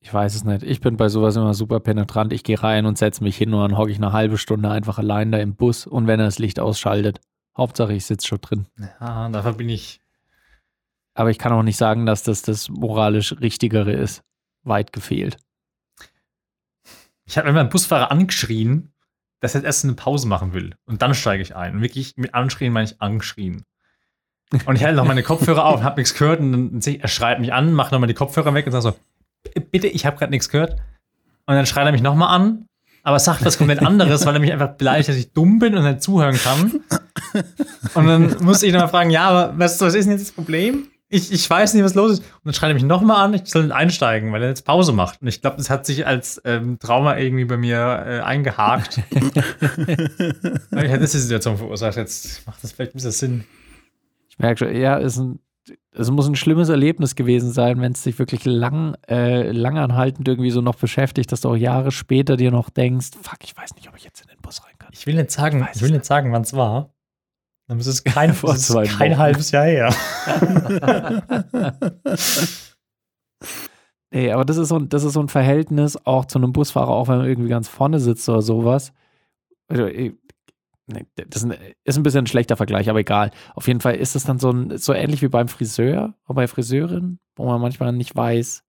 [0.03, 0.63] Ich weiß es nicht.
[0.63, 2.33] Ich bin bei sowas immer super penetrant.
[2.33, 4.99] Ich gehe rein und setze mich hin und dann hocke ich eine halbe Stunde einfach
[4.99, 7.21] allein da im Bus und wenn er das Licht ausschaltet.
[7.57, 8.67] Hauptsache, ich sitze schon drin.
[9.01, 10.01] Ja, dafür bin ich.
[11.15, 14.23] Aber ich kann auch nicht sagen, dass das das moralisch Richtigere ist.
[14.63, 15.37] Weit gefehlt.
[17.27, 18.93] Ich habe immer einen Busfahrer angeschrien,
[19.41, 20.75] dass er erst eine Pause machen will.
[20.87, 21.77] Und dann steige ich ein.
[21.77, 23.65] Und wirklich mit anschrien meine ich angeschrien.
[24.65, 27.09] Und ich halte noch meine Kopfhörer auf, habe nichts gehört und dann sehe ich, er
[27.09, 28.95] schreit mich an, macht nochmal die Kopfhörer weg und sagt so,
[29.71, 30.77] bitte, ich habe gerade nichts gehört.
[31.47, 32.67] Und dann schreit er mich nochmal an,
[33.03, 35.85] aber sagt was komplett anderes, weil er mich einfach beleidigt, dass ich dumm bin und
[35.85, 36.81] nicht zuhören kann.
[37.95, 40.87] Und dann muss ich nochmal fragen, ja, aber was, was ist denn jetzt das Problem?
[41.09, 42.19] Ich, ich weiß nicht, was los ist.
[42.21, 45.21] Und dann schreit er mich nochmal an, ich soll einsteigen, weil er jetzt Pause macht.
[45.23, 49.01] Und ich glaube, das hat sich als ähm, Trauma irgendwie bei mir äh, eingehakt.
[49.11, 51.97] weil ich hatte diese Situation verursacht.
[51.97, 53.45] Jetzt macht das vielleicht ein bisschen Sinn.
[54.29, 55.41] Ich merke schon, ja, ist ein
[55.93, 60.51] es muss ein schlimmes Erlebnis gewesen sein, wenn es dich wirklich lang, äh, langanhaltend irgendwie
[60.51, 63.89] so noch beschäftigt, dass du auch Jahre später dir noch denkst, fuck, ich weiß nicht,
[63.89, 64.91] ob ich jetzt in den Bus rein kann.
[64.93, 66.93] Ich will nicht sagen, ich, ich will nicht sagen, wann es war.
[67.69, 69.95] Dann ist es kein, Vor ist kein halbes Jahr her.
[74.11, 77.09] nee, aber das ist, so, das ist so ein Verhältnis auch zu einem Busfahrer, auch
[77.09, 78.93] wenn man irgendwie ganz vorne sitzt oder sowas.
[79.69, 79.87] Also,
[81.15, 81.45] das
[81.85, 83.31] ist ein bisschen ein schlechter Vergleich, aber egal.
[83.55, 86.49] Auf jeden Fall ist es dann so, ein, so ähnlich wie beim Friseur oder bei
[86.49, 88.63] Friseurin, wo man manchmal nicht weiß,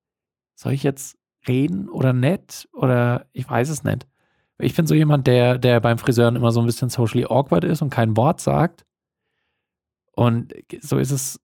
[0.56, 4.08] soll ich jetzt reden oder nett oder ich weiß es nicht.
[4.60, 7.82] Ich bin so jemand, der, der beim Friseuren immer so ein bisschen socially awkward ist
[7.82, 8.86] und kein Wort sagt.
[10.14, 11.40] Und so ist es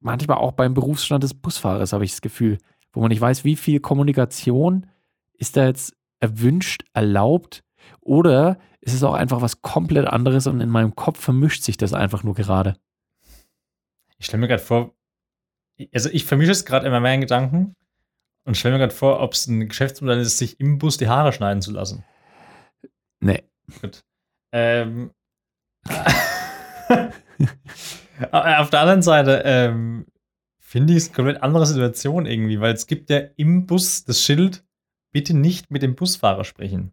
[0.00, 2.58] manchmal auch beim Berufsstand des Busfahrers, habe ich das Gefühl,
[2.92, 4.86] wo man nicht weiß, wie viel Kommunikation
[5.34, 7.62] ist da jetzt erwünscht, erlaubt
[8.00, 11.94] oder ist es auch einfach was komplett anderes und in meinem Kopf vermischt sich das
[11.94, 12.76] einfach nur gerade.
[14.18, 14.94] Ich stelle mir gerade vor,
[15.94, 17.76] also ich vermische es gerade immer mehr in Gedanken
[18.44, 21.32] und stelle mir gerade vor, ob es ein Geschäftsmodell ist, sich im Bus die Haare
[21.32, 22.04] schneiden zu lassen.
[23.20, 23.44] Nee.
[23.80, 24.04] Gut.
[24.50, 25.12] Ähm,
[28.32, 30.06] auf der anderen Seite ähm,
[30.58, 34.22] finde ich es eine komplett andere Situation irgendwie, weil es gibt ja im Bus das
[34.22, 34.64] Schild,
[35.12, 36.92] bitte nicht mit dem Busfahrer sprechen.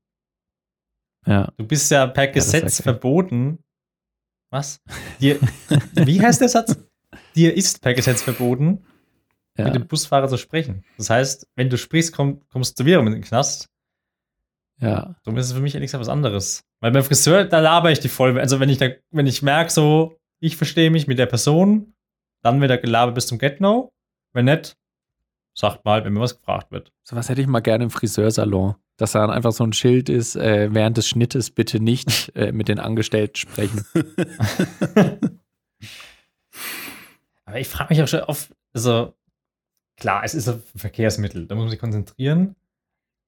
[1.25, 1.51] Ja.
[1.57, 3.59] Du bist ja per Gesetz ja, verboten.
[4.49, 4.81] Was?
[5.19, 5.39] Dir,
[5.93, 6.75] wie heißt der Satz?
[7.35, 8.85] Dir ist per Gesetz verboten,
[9.57, 9.65] ja.
[9.65, 10.83] mit dem Busfahrer zu sprechen.
[10.97, 13.69] Das heißt, wenn du sprichst, komm, kommst du wieder mit dem Knast.
[14.79, 15.15] Ja.
[15.23, 16.63] Darum ist es für mich ehrlich gesagt was anderes.
[16.79, 18.39] Weil beim Friseur, da laber ich die voll.
[18.39, 21.93] Also wenn ich da, wenn ich merke, so, ich verstehe mich mit der Person,
[22.41, 23.91] dann wird er gelabert bis zum Get-No.
[24.31, 24.77] Wenn nicht,
[25.59, 26.91] sagt mal, wenn mir was gefragt wird.
[27.03, 30.09] So was hätte ich mal gerne im Friseursalon dass da dann einfach so ein Schild
[30.09, 33.85] ist, äh, während des Schnittes bitte nicht äh, mit den Angestellten sprechen.
[37.45, 39.15] Aber ich frage mich auch schon oft, also
[39.95, 42.55] klar, es ist ein Verkehrsmittel, da muss man sich konzentrieren.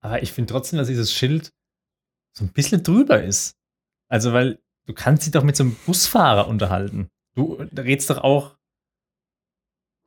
[0.01, 1.53] Aber ich finde trotzdem, dass dieses Schild
[2.33, 3.57] so ein bisschen drüber ist.
[4.09, 7.09] Also, weil du kannst dich doch mit so einem Busfahrer unterhalten.
[7.33, 8.57] Du redest doch auch,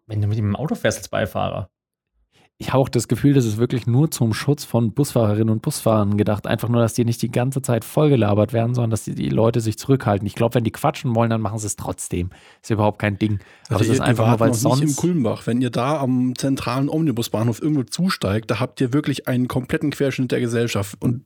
[0.06, 1.70] wenn du mit ihm im Auto fährst als Beifahrer
[2.58, 6.16] ich habe auch das Gefühl, das ist wirklich nur zum Schutz von Busfahrerinnen und Busfahrern
[6.16, 6.46] gedacht.
[6.46, 9.60] Einfach nur, dass die nicht die ganze Zeit vollgelabert werden, sondern dass die, die Leute
[9.60, 10.24] sich zurückhalten.
[10.24, 12.30] Ich glaube, wenn die quatschen wollen, dann machen sie es trotzdem.
[12.62, 13.40] Ist überhaupt kein Ding.
[13.66, 14.80] Aber also es ist einfach nur, weil sonst.
[14.80, 15.48] Nicht im Kulmbach.
[15.48, 20.30] Wenn ihr da am zentralen Omnibusbahnhof irgendwo zusteigt, da habt ihr wirklich einen kompletten Querschnitt
[20.30, 20.96] der Gesellschaft.
[21.00, 21.24] Und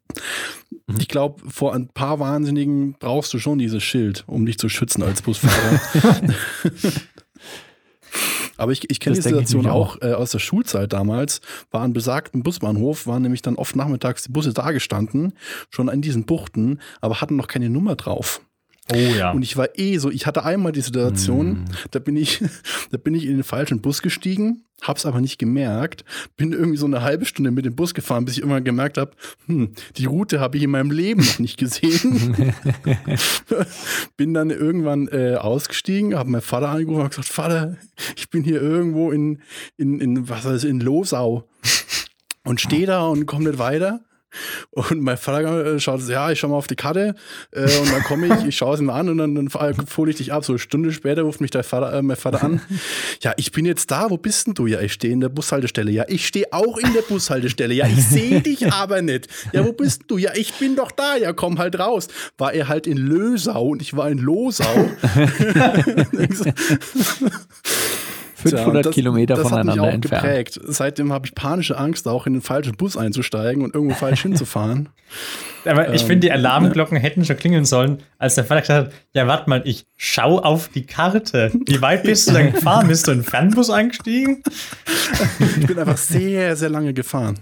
[0.86, 0.96] mhm.
[0.98, 5.02] ich glaube, vor ein paar Wahnsinnigen brauchst du schon dieses Schild, um dich zu schützen
[5.02, 5.78] als Busfahrer.
[8.59, 11.40] Aber ich, ich kenne die Situation auch, auch äh, aus der Schulzeit damals.
[11.71, 15.33] War an besagten Busbahnhof, waren nämlich dann oft nachmittags die Busse da gestanden,
[15.71, 18.42] schon in diesen Buchten, aber hatten noch keine Nummer drauf.
[18.92, 19.33] Oh ja.
[19.33, 21.64] Und ich war eh so, ich hatte einmal die Situation, mm.
[21.90, 22.42] da bin ich,
[22.90, 26.05] da bin ich in den falschen Bus gestiegen, hab's aber nicht gemerkt,
[26.37, 29.12] bin irgendwie so eine halbe Stunde mit dem Bus gefahren, bis ich irgendwann gemerkt habe,
[29.46, 32.55] hm, die Route habe ich in meinem Leben noch nicht gesehen.
[34.16, 37.77] bin dann irgendwann äh, ausgestiegen, habe meinen Vater angerufen und gesagt, Vater,
[38.16, 39.42] ich bin hier irgendwo in,
[39.77, 41.46] in, in was heißt, in Losau
[42.44, 44.01] und stehe da und komme nicht weiter
[44.70, 47.14] Und mein Vater äh, schaut, ja, ich schau mal auf die Karte
[47.52, 49.48] äh, und dann komme ich, ich schaue es mir an und dann, dann
[49.96, 50.44] hole ich dich ab.
[50.44, 52.60] So eine Stunde später ruft mich der Vater, äh, mein Vater an.
[53.20, 54.66] Ja, ich bin jetzt da, wo bist denn du?
[54.66, 55.90] Ja, ich stehe in der Bushaltestelle.
[55.90, 57.74] Ja, ich stehe auch in der Bushaltestelle.
[57.74, 59.28] Ja, ich sehe dich aber nicht.
[59.52, 60.18] Ja, wo bist du?
[60.18, 61.16] Ja, ich bin doch da.
[61.16, 62.08] Ja, komm halt raus.
[62.36, 64.64] War er halt in Lösau und ich war in Losau.
[68.38, 70.22] 500 das, Kilometer das voneinander entfernt.
[70.22, 70.61] Geprägt.
[70.64, 74.90] Seitdem habe ich panische Angst, auch in den falschen Bus einzusteigen und irgendwo falsch hinzufahren.
[75.64, 77.03] Aber ich ähm, finde, die Alarmglocken ja.
[77.03, 80.68] hätten schon klingeln sollen, als der Vater gesagt hat: Ja, warte mal, ich schau auf
[80.68, 81.51] die Karte.
[81.66, 82.87] Wie weit bist du denn gefahren?
[82.87, 84.42] Bist du in den Fernbus eingestiegen?
[85.40, 87.38] ich bin einfach sehr, sehr lange gefahren.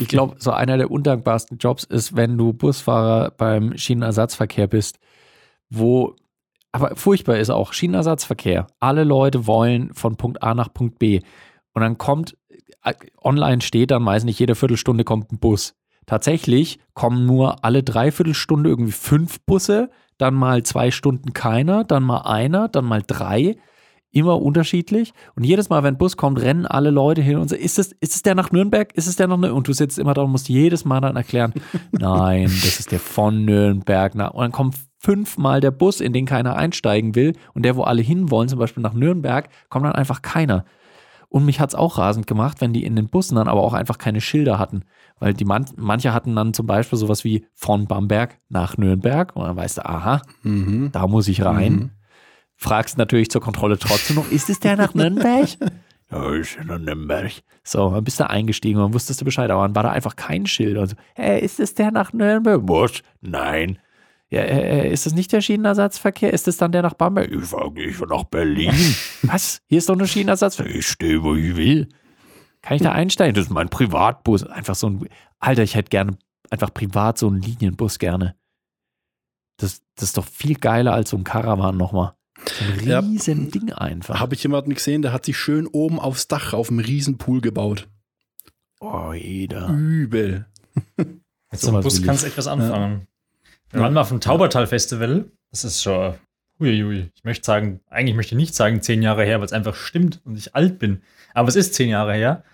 [0.00, 4.98] Ich glaube, so einer der undankbarsten Jobs ist, wenn du Busfahrer beim Schienenersatzverkehr bist,
[5.70, 6.16] wo
[6.72, 8.66] aber furchtbar ist auch Schienenersatzverkehr.
[8.78, 11.20] Alle Leute wollen von Punkt A nach Punkt B.
[11.72, 12.36] Und dann kommt,
[12.82, 15.74] äh, online steht dann meist nicht jede Viertelstunde kommt ein Bus.
[16.06, 22.22] Tatsächlich kommen nur alle Dreiviertelstunde irgendwie fünf Busse, dann mal zwei Stunden keiner, dann mal
[22.22, 23.56] einer, dann mal drei.
[24.12, 25.12] Immer unterschiedlich.
[25.36, 27.92] Und jedes Mal, wenn ein Bus kommt, rennen alle Leute hin und sagen, ist es,
[28.00, 28.92] ist der nach Nürnberg?
[28.94, 29.56] Ist es der nach Nürnberg?
[29.56, 31.54] Und du sitzt immer da und musst jedes Mal dann erklären,
[31.92, 34.14] nein, das ist der von Nürnberg.
[34.14, 38.02] Und dann kommen fünfmal der Bus, in den keiner einsteigen will und der, wo alle
[38.02, 40.66] hinwollen, zum Beispiel nach Nürnberg, kommt dann einfach keiner.
[41.30, 43.72] Und mich hat es auch rasend gemacht, wenn die in den Bussen dann aber auch
[43.72, 44.82] einfach keine Schilder hatten.
[45.20, 49.34] Weil die man manche hatten dann zum Beispiel sowas wie von Bamberg nach Nürnberg.
[49.36, 50.90] Und dann weißt du, aha, mhm.
[50.92, 51.72] da muss ich rein.
[51.72, 51.90] Mhm.
[52.56, 55.48] Fragst natürlich zur Kontrolle trotzdem noch, ist es der nach Nürnberg?
[56.10, 57.32] ja, ist ja nach Nürnberg.
[57.62, 59.50] So, dann bist du eingestiegen und wusstest du Bescheid.
[59.50, 60.76] Aber dann war da einfach kein Schild.
[60.76, 62.60] Und so, hey, ist es der nach Nürnberg?
[62.64, 63.02] Was?
[63.20, 63.78] Nein.
[64.30, 66.32] Ja, äh, äh, ist das nicht der Schienenersatzverkehr?
[66.32, 67.30] Ist das dann der nach Bamberg?
[67.32, 68.72] Ich fahre ich fahr nach Berlin.
[69.22, 69.60] Was?
[69.66, 70.76] Hier ist doch nur Schienenersatzverkehr.
[70.76, 71.88] Ich stehe, wo ich will.
[72.62, 73.34] Kann ich da einsteigen?
[73.34, 74.44] Das ist mein Privatbus.
[74.44, 75.08] Einfach so ein.
[75.40, 76.16] Alter, ich hätte gerne
[76.48, 78.36] einfach privat so einen Linienbus gerne.
[79.56, 82.14] Das, das ist doch viel geiler als so ein Caravan nochmal.
[82.46, 84.20] So ein riesen ja, Ding einfach.
[84.20, 87.40] Habe ich jemanden gesehen, der hat sich schön oben aufs Dach auf einem riesen Pool
[87.40, 87.88] gebaut.
[88.80, 89.68] Oh, jeder.
[89.68, 90.46] Übel.
[90.96, 91.20] Mit
[91.60, 93.06] so einem Bus kannst du etwas anfangen.
[93.70, 95.26] Wir waren mal auf dem Taubertal-Festival.
[95.50, 96.14] Das ist schon,
[96.58, 99.74] huiui, ich möchte sagen, eigentlich möchte ich nicht sagen zehn Jahre her, weil es einfach
[99.74, 101.02] stimmt und ich alt bin.
[101.34, 102.44] Aber es ist zehn Jahre her.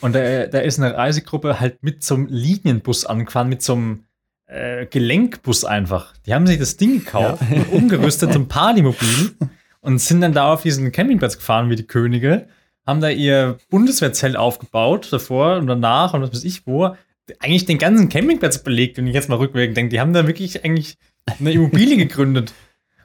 [0.00, 4.04] Und da, da ist eine Reisegruppe halt mit zum Linienbus angefahren, mit so einem
[4.46, 6.12] äh, Gelenkbus einfach.
[6.26, 7.62] Die haben sich das Ding gekauft, ja.
[7.72, 9.36] umgerüstet zum Partymobil
[9.80, 12.48] und sind dann da auf diesen Campingplatz gefahren wie die Könige,
[12.86, 16.94] haben da ihr Bundeswehrzelt aufgebaut davor und danach und was weiß ich wo,
[17.40, 19.90] eigentlich den ganzen Campingplatz belegt, wenn ich jetzt mal rückwirkend denke.
[19.90, 22.52] Die haben da wirklich eigentlich eine Immobilie gegründet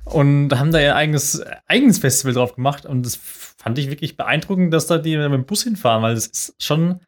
[0.05, 2.86] und haben da ihr eigenes, eigenes Festival drauf gemacht.
[2.86, 6.27] Und das fand ich wirklich beeindruckend, dass da die mit dem Bus hinfahren, weil das
[6.27, 6.99] ist schon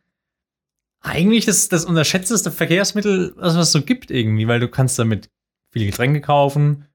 [1.02, 5.30] eigentlich das, das unterschätzteste Verkehrsmittel, was es so gibt irgendwie, weil du kannst damit
[5.72, 6.86] viele Getränke kaufen,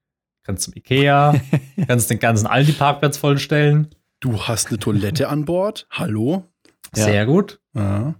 [0.43, 1.39] kannst zum Ikea,
[1.87, 3.89] kannst den ganzen Aldi-Parkplatz vollstellen.
[4.19, 5.87] Du hast eine Toilette an Bord.
[5.91, 6.45] Hallo?
[6.93, 7.25] Sehr ja.
[7.25, 7.61] gut.
[7.73, 8.15] Ja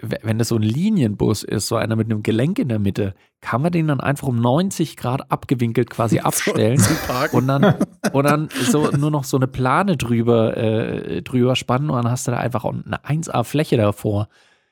[0.00, 3.62] wenn das so ein Linienbus ist, so einer mit einem Gelenk in der Mitte, kann
[3.62, 6.82] man den dann einfach um 90 Grad abgewinkelt quasi abstellen
[7.32, 7.74] und dann,
[8.12, 12.26] und dann so nur noch so eine Plane drüber, äh, drüber spannen und dann hast
[12.26, 14.28] du da einfach eine 1A-Fläche davor.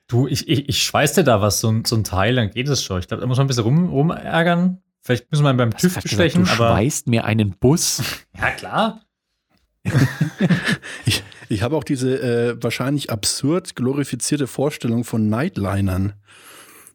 [0.08, 2.82] Du, ich, ich, ich schweiß dir da was, so, so ein Teil, dann geht es
[2.82, 3.00] schon.
[3.00, 4.82] Ich glaube, da muss man ein bisschen rum, rumärgern.
[5.02, 6.44] Vielleicht müssen wir beim was TÜV bestechen.
[6.44, 8.02] Du aber schweißt mir einen Bus.
[8.36, 9.00] ja, klar.
[11.04, 16.14] ich ich habe auch diese äh, wahrscheinlich absurd glorifizierte Vorstellung von Nightlinern.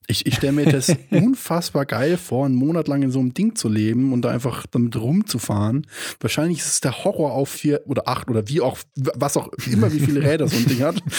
[0.07, 3.55] Ich, ich stelle mir das unfassbar geil vor, einen Monat lang in so einem Ding
[3.55, 5.87] zu leben und da einfach damit rumzufahren.
[6.19, 9.91] Wahrscheinlich ist es der Horror auf vier oder acht oder wie auch, was auch immer,
[9.93, 11.01] wie viele Räder so ein Ding hat.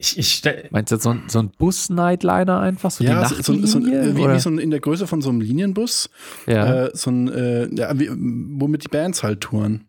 [0.00, 2.92] Ich, ich Meinst du so ein, so ein Bus-Nightliner einfach?
[2.92, 5.40] So ja, die so, so, wie, wie, so ein, in der Größe von so einem
[5.40, 6.08] Linienbus.
[6.46, 6.84] Ja.
[6.84, 9.87] Äh, so ein, äh, ja, wie, womit die Bands halt touren.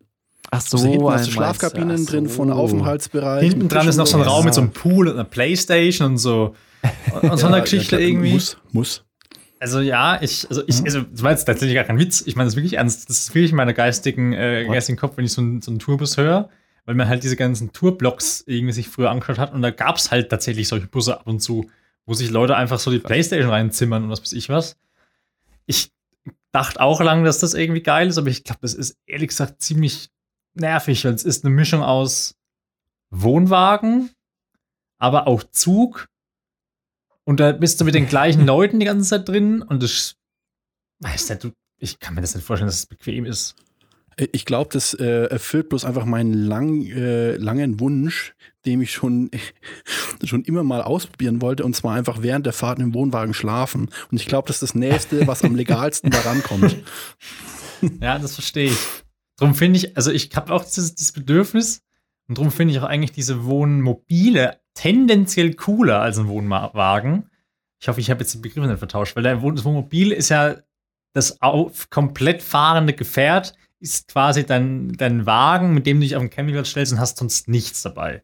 [0.52, 2.12] Ach so, so hinten hast du Schlafkabinen so.
[2.12, 3.44] drin, vorne Aufenthaltsbereich.
[3.44, 4.46] Hinten dran ist noch so ein Raum ja.
[4.46, 6.56] mit so einem Pool und einer Playstation und so.
[7.22, 8.34] Und so einer Geschichte ja, irgendwie.
[8.34, 9.04] Muss, muss.
[9.60, 12.24] Also ja, ich, also ich, also das war jetzt tatsächlich gar kein Witz.
[12.26, 13.10] Ich meine das wirklich ernst.
[13.10, 15.80] Das ist wirklich in meiner geistigen, äh, geistigen Kopf, wenn ich so, ein, so einen
[15.80, 16.50] Tourbus höre,
[16.86, 20.12] weil man halt diese ganzen Tourblocks irgendwie sich früher angeschaut hat und da gab es
[20.12, 21.70] halt tatsächlich solche Busse ab und zu,
[22.06, 24.78] wo sich Leute einfach so die Playstation reinzimmern und was weiß ich was.
[25.66, 25.92] Ich
[26.54, 29.62] dachte auch lange, dass das irgendwie geil ist, aber ich glaube, das ist ehrlich gesagt
[29.62, 30.10] ziemlich
[30.60, 32.36] nervig, weil es ist eine Mischung aus
[33.12, 34.12] Wohnwagen,
[34.98, 36.08] aber auch Zug.
[37.24, 40.16] Und da bist du mit den gleichen Leuten die ganze Zeit drin und das,
[41.80, 43.56] ich kann mir das nicht vorstellen, dass es bequem ist.
[44.34, 48.34] Ich glaube, das äh, erfüllt bloß einfach meinen lang, äh, langen Wunsch,
[48.66, 49.32] den ich schon,
[50.24, 53.90] schon immer mal ausprobieren wollte, und zwar einfach während der Fahrt im Wohnwagen schlafen.
[54.12, 56.76] Und ich glaube, das ist das Nächste, was am legalsten daran kommt.
[58.02, 58.99] Ja, das verstehe ich.
[59.40, 61.82] Darum finde ich, also ich habe auch dieses, dieses Bedürfnis
[62.28, 67.30] und darum finde ich auch eigentlich diese Wohnmobile tendenziell cooler als ein Wohnwagen.
[67.82, 70.30] Ich hoffe, ich habe jetzt die Begriffe nicht vertauscht, weil der Wohn das Wohnmobil ist
[70.30, 70.58] ja
[71.14, 76.22] das auf, komplett fahrende Gefährt, ist quasi dein, dein Wagen, mit dem du dich auf
[76.22, 78.24] den Campingplatz stellst und hast sonst nichts dabei.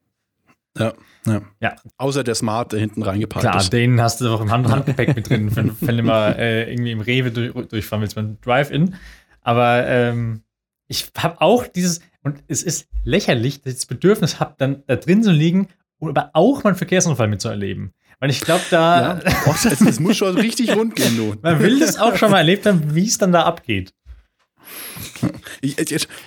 [0.78, 0.94] Ja,
[1.26, 1.42] ja.
[1.62, 1.76] Ja.
[1.98, 3.72] Außer der Smart, der hinten reingepackt Klar, ist.
[3.72, 6.92] den hast du doch im Hand Handgepäck mit drin, wenn, wenn du mal äh, irgendwie
[6.92, 8.96] im Rewe durch, durchfahren willst beim Drive-In.
[9.42, 10.44] Aber ähm,
[10.88, 14.96] ich habe auch dieses, und es ist lächerlich, dass ich das Bedürfnis habe, dann da
[14.96, 15.68] drin zu liegen,
[16.00, 17.94] um aber auch mal einen Verkehrsunfall mitzuerleben.
[18.20, 21.36] Weil ich glaube, da, Ja, es, es muss schon richtig rund gehen, du.
[21.42, 23.94] man will das auch schon mal erlebt haben, wie es dann da abgeht.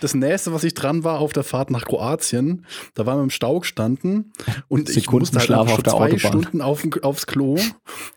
[0.00, 3.30] Das nächste, was ich dran war auf der Fahrt nach Kroatien, da waren wir im
[3.30, 4.32] Stau gestanden
[4.68, 6.18] und ich musste halt auf schon der zwei Autobahn.
[6.18, 7.56] Stunden auf, aufs Klo.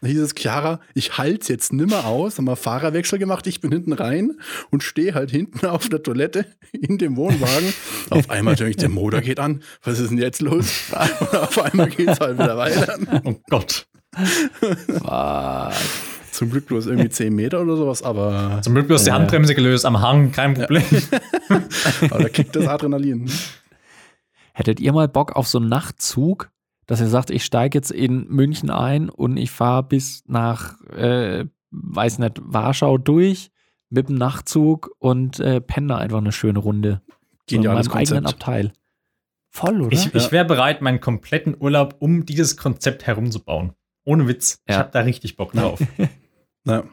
[0.02, 3.72] Da hieß es, Chiara, ich halte jetzt nimmer aus, haben wir Fahrerwechsel gemacht, ich bin
[3.72, 4.38] hinten rein
[4.70, 7.74] und stehe halt hinten auf der Toilette in dem Wohnwagen.
[8.10, 10.84] auf einmal denke ich, der Motor geht an, was ist denn jetzt los?
[11.20, 12.98] Und auf einmal geht es halt wieder weiter.
[13.24, 13.88] Oh Gott.
[14.88, 15.74] Fuck.
[16.42, 19.14] Zum Glück bloß irgendwie 10 Meter oder sowas, aber, Zum Glück bloß die Ja.
[19.14, 20.82] Handbremse gelöst am Hang, kein Problem.
[22.10, 23.30] aber da kickt das Adrenalin.
[24.54, 26.50] Hättet ihr mal Bock auf so einen Nachtzug,
[26.88, 31.46] dass ihr sagt, ich steige jetzt in München ein und ich fahre bis nach, äh,
[31.70, 33.52] weiß nicht, Warschau durch
[33.92, 37.02] mit dem Nachtzug und äh, penne da einfach eine schöne Runde.
[37.48, 38.26] So in Geniales meinem eigenen.
[38.26, 38.74] Abteil.
[39.52, 39.94] Voll, oder?
[39.94, 43.74] Ich, ich wäre bereit, meinen kompletten Urlaub um dieses Konzept herumzubauen.
[44.06, 44.58] Ohne Witz.
[44.66, 44.80] Ich Ja.
[44.80, 45.80] habe da richtig Bock drauf.
[46.66, 46.84] Ja.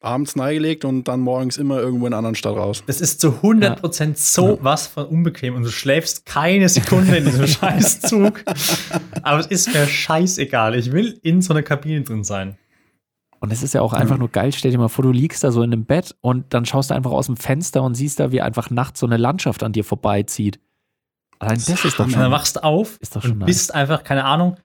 [0.00, 2.84] Abends neigelegt und dann morgens immer irgendwo in einer anderen Stadt raus.
[2.86, 7.46] Das ist zu 100% so was von unbequem und du schläfst keine Sekunde in diesem
[7.48, 8.44] Scheißzug.
[9.22, 10.76] Aber es ist mir scheißegal.
[10.76, 12.56] Ich will in so einer Kabine drin sein.
[13.40, 14.52] Und es ist ja auch einfach nur geil.
[14.52, 16.94] Stell dir mal vor, du liegst da so in einem Bett und dann schaust du
[16.94, 19.84] einfach aus dem Fenster und siehst da, wie einfach nachts so eine Landschaft an dir
[19.84, 20.60] vorbeizieht.
[21.40, 22.20] Allein das ist doch Und schon.
[22.20, 23.46] dann wachst du auf Ist doch schon und nice.
[23.46, 24.56] bist einfach, keine Ahnung,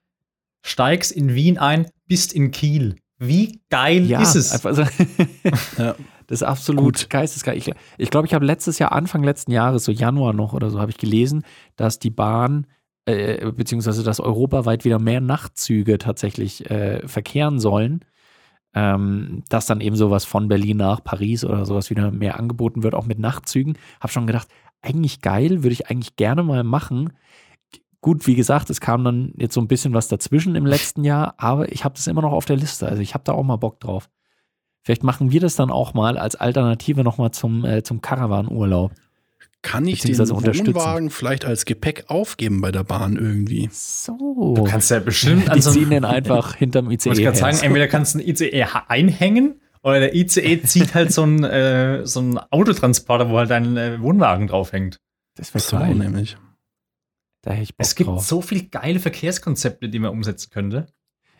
[0.62, 2.96] steigst in Wien ein, bist in Kiel.
[3.26, 4.52] Wie geil ja, ist es?
[4.52, 4.82] Einfach so,
[5.82, 5.94] Ja.
[6.26, 7.56] Das ist absolut geistesgeil.
[7.58, 10.70] Ich glaube, ich, glaub, ich habe letztes Jahr, Anfang letzten Jahres, so Januar noch oder
[10.70, 11.44] so, habe ich gelesen,
[11.76, 12.66] dass die Bahn,
[13.04, 18.04] äh, beziehungsweise dass europaweit wieder mehr Nachtzüge tatsächlich äh, verkehren sollen.
[18.76, 22.94] Ähm, dass dann eben sowas von Berlin nach Paris oder sowas wieder mehr angeboten wird,
[22.94, 23.78] auch mit Nachtzügen.
[24.00, 24.48] Habe schon gedacht,
[24.82, 27.12] eigentlich geil, würde ich eigentlich gerne mal machen.
[28.04, 31.36] Gut, wie gesagt, es kam dann jetzt so ein bisschen was dazwischen im letzten Jahr,
[31.38, 32.86] aber ich habe das immer noch auf der Liste.
[32.86, 34.10] Also ich habe da auch mal Bock drauf.
[34.82, 38.92] Vielleicht machen wir das dann auch mal als Alternative nochmal zum, äh, zum Caravan-Urlaub.
[39.62, 40.18] Kann ich den.
[40.18, 43.70] Wohnwagen vielleicht als Gepäck aufgeben bei der Bahn irgendwie?
[43.72, 44.52] So.
[44.54, 47.06] Du kannst ja bestimmt die ziehen den einfach hinterm ICE.
[47.08, 47.52] wollte ich gerade her.
[47.54, 52.06] sagen, entweder kannst du einen ICE einhängen oder der ICE zieht halt so einen, äh,
[52.06, 55.00] so einen Autotransporter, wo halt dein äh, Wohnwagen draufhängt.
[55.36, 55.94] das wäre So geil.
[55.94, 56.36] nämlich.
[57.44, 58.24] Da hätte ich Bock Es gibt drauf.
[58.26, 60.86] so viele geile Verkehrskonzepte, die man umsetzen könnte.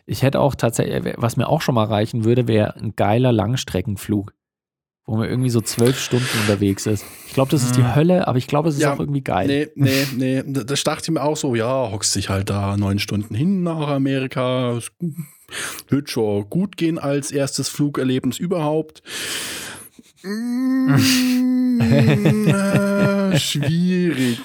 [0.05, 4.33] Ich hätte auch tatsächlich, was mir auch schon mal reichen würde, wäre ein geiler Langstreckenflug.
[5.07, 7.05] Wo man irgendwie so zwölf Stunden unterwegs ist.
[7.27, 7.95] Ich glaube, das ist die Hm.
[7.95, 9.47] Hölle, aber ich glaube, es ist Ja, auch irgendwie geil.
[9.47, 10.43] Nee, nee, nee.
[10.45, 13.61] Da da dachte ich mir auch so, ja, hockst dich halt da neun Stunden hin
[13.63, 14.77] nach Amerika.
[14.77, 14.91] Es
[15.89, 19.03] wird schon gut gehen als erstes Flugerlebnis überhaupt.
[20.23, 20.95] Mm,
[22.51, 24.39] äh, schwierig.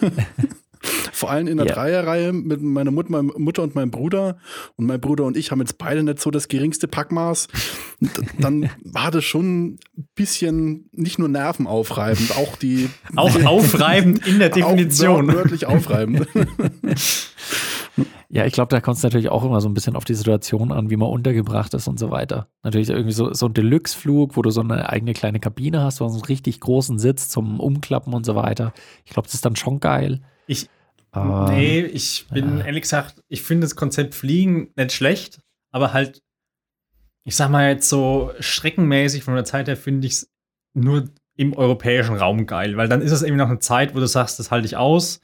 [1.12, 1.74] Vor allem in der Ja.
[1.74, 4.36] Dreierreihe mit meiner Mut, Mutter und meinem Bruder.
[4.76, 7.48] Und mein Bruder und ich haben jetzt beide nicht so das geringste Packmaß.
[8.00, 14.38] Und dann war das schon ein bisschen nicht nur nervenaufreibend, auch die Auch aufreibend in
[14.38, 15.30] der Definition.
[15.30, 16.26] Auch wörtlich aufreibend.
[18.28, 20.72] Ja, ich glaube, da kommt es natürlich auch immer so ein bisschen auf die Situation
[20.72, 22.48] an, wie man untergebracht ist und so weiter.
[22.64, 26.08] Natürlich irgendwie so, so ein Deluxe-Flug, wo du so eine eigene kleine Kabine hast, wo
[26.08, 28.72] so einen richtig großen Sitz zum Umklappen und so weiter.
[29.04, 30.20] Ich glaube, das ist dann schon geil.
[30.48, 30.68] Ich,
[31.14, 32.64] Aber, nee, ich bin ja.
[32.66, 36.22] ehrlich gesagt, ich finde das Konzept Fliegen nicht schlecht, aber halt,
[37.24, 40.30] ich sag mal jetzt so streckenmäßig von der Zeit her finde ich es
[40.74, 44.06] nur im europäischen Raum geil, weil dann ist es eben noch eine Zeit, wo du
[44.06, 45.20] sagst, das halte ich aus.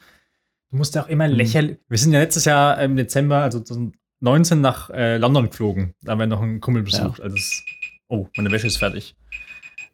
[0.70, 1.34] Du musst ja auch immer Mhm.
[1.34, 1.78] lächerlich.
[1.88, 5.94] Wir sind ja letztes Jahr im Dezember, also 2019 nach äh, London geflogen.
[6.02, 7.20] Da haben wir noch einen Kumpel besucht.
[7.20, 7.64] Also es,
[8.08, 9.14] oh, meine Wäsche ist fertig.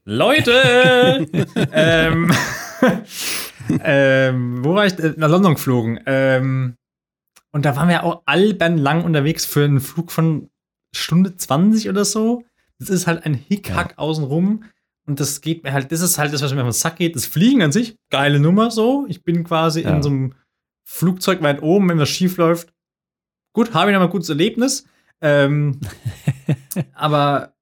[0.06, 1.26] Leute!
[1.72, 2.32] ähm,
[3.82, 4.96] ähm, wo war ich?
[5.00, 6.00] Äh, Nach London geflogen.
[6.06, 6.76] Ähm,
[7.50, 10.48] und da waren wir auch albernlang unterwegs für einen Flug von
[10.94, 12.44] Stunde 20 oder so.
[12.78, 14.62] Das ist halt ein Hickhack außenrum.
[15.08, 17.16] Und das geht mir halt, das ist halt das, was mir auf den Sack geht.
[17.16, 19.06] Das Fliegen an sich, geile Nummer so.
[19.08, 19.90] Ich bin quasi Ja.
[19.96, 20.34] in so einem
[20.88, 22.72] Flugzeug weit oben, wenn was schief läuft.
[23.52, 24.86] Gut, habe ich noch mal ein gutes Erlebnis.
[25.20, 25.80] Ähm,
[26.94, 27.55] aber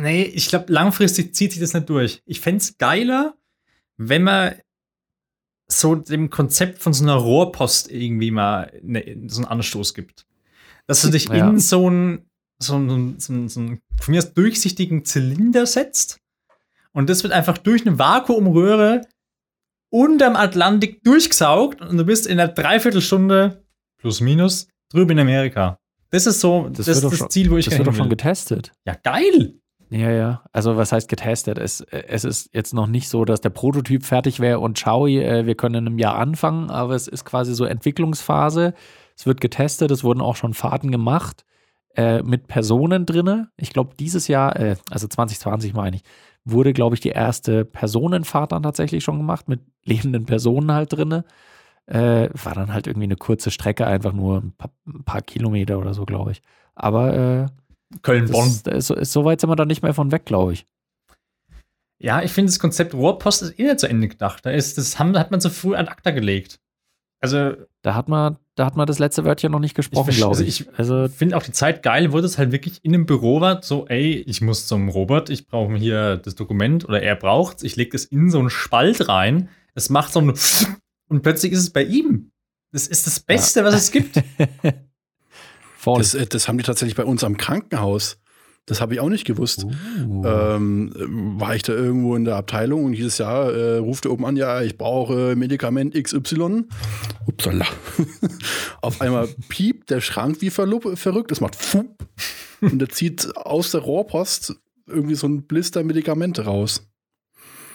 [0.00, 2.22] nee, ich glaube, langfristig zieht sich das nicht durch.
[2.26, 3.36] Ich fände es geiler,
[3.96, 4.54] wenn man
[5.70, 10.26] so dem Konzept von so einer Rohrpost irgendwie mal ne, so einen Anstoß gibt.
[10.86, 11.48] Dass du dich Ja.
[11.50, 12.30] in so einen,
[12.62, 16.18] so einen, so einen, so einen von mir aus durchsichtigen Zylinder setzt
[16.92, 19.02] und das wird einfach durch eine Vakuumröhre
[19.90, 23.64] unterm Atlantik durchgesaugt und du bist in einer Dreiviertelstunde
[23.98, 25.78] plus minus drüben in Amerika.
[26.10, 28.72] Das ist so das, doch das schon- Ziel, wo ich Das wird doch schon getestet.
[28.86, 29.60] Ja, geil!
[29.90, 30.42] Ja, ja.
[30.52, 31.58] Also was heißt getestet?
[31.58, 35.46] Es, es ist jetzt noch nicht so, dass der Prototyp fertig wäre und schau, äh,
[35.46, 38.74] wir können in einem Jahr anfangen, aber es ist quasi so Entwicklungsphase.
[39.16, 41.46] Es wird getestet, es wurden auch schon Fahrten gemacht
[41.96, 43.50] äh, mit Personen drinne.
[43.56, 46.02] Ich glaube, dieses Jahr, äh, also 2020 meine ich,
[46.44, 51.24] wurde, glaube ich, die erste Personenfahrt dann tatsächlich schon gemacht, mit lebenden Personen halt drinne.
[51.86, 55.78] Äh, war dann halt irgendwie eine kurze Strecke, einfach nur ein paar, ein paar Kilometer
[55.78, 56.42] oder so, glaube ich.
[56.74, 57.46] Aber äh,
[58.02, 58.60] Köln-Bonn.
[58.66, 60.66] ist, so weit sind wir da nicht mehr von weg, glaube ich.
[62.00, 64.46] Ja, ich finde das Konzept Rohrpost ist eh nicht zu Ende gedacht.
[64.46, 66.60] Da ist, das haben, hat man so früh an ACTA gelegt.
[67.20, 70.44] Also, Da hat man, da hat man das letzte Wörtchen noch nicht gesprochen, glaube also
[70.44, 70.60] ich.
[70.60, 73.60] ich- Also, finde auch die Zeit geil, wo das halt wirklich in einem Büro war,
[73.64, 77.74] so, ey, ich muss zum Robert, ich brauche hier das Dokument oder er braucht's, ich
[77.74, 80.32] lege das in so einen Spalt rein, es macht so ein
[81.08, 82.30] und plötzlich ist es bei ihm.
[82.70, 84.22] Das ist das Beste, was es gibt.
[85.78, 85.98] voll.
[85.98, 88.18] Das, äh, das haben die tatsächlich bei uns am Krankenhaus.
[88.66, 89.64] Das habe ich auch nicht gewusst.
[89.64, 90.24] Uh.
[90.26, 94.12] Ähm, äh, war ich da irgendwo in der Abteilung und dieses Jahr äh, ruft er
[94.12, 96.64] oben an, ja, ich brauche Medikament XY.
[97.26, 97.64] Upsala.
[98.82, 101.32] Auf einmal piept der Schrank wie verrückt.
[101.32, 101.86] Es macht fup.
[102.60, 106.86] Und er zieht aus der Rohrpost irgendwie so ein Blister Medikamente raus.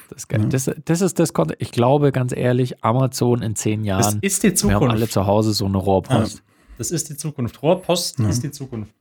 [0.09, 0.41] das, ist geil.
[0.41, 0.47] Ja.
[0.47, 1.61] das, das ist das Konzept.
[1.61, 5.13] Ich glaube, ganz ehrlich, Amazon in zehn Das Jahren, ist die wir haben alle Zukunft.
[5.13, 6.43] zu Hause so eine Rohrpost.
[6.77, 7.61] Das ist die Zukunft.
[7.61, 8.29] Rohrpost Ja.
[8.29, 8.93] ist die Zukunft.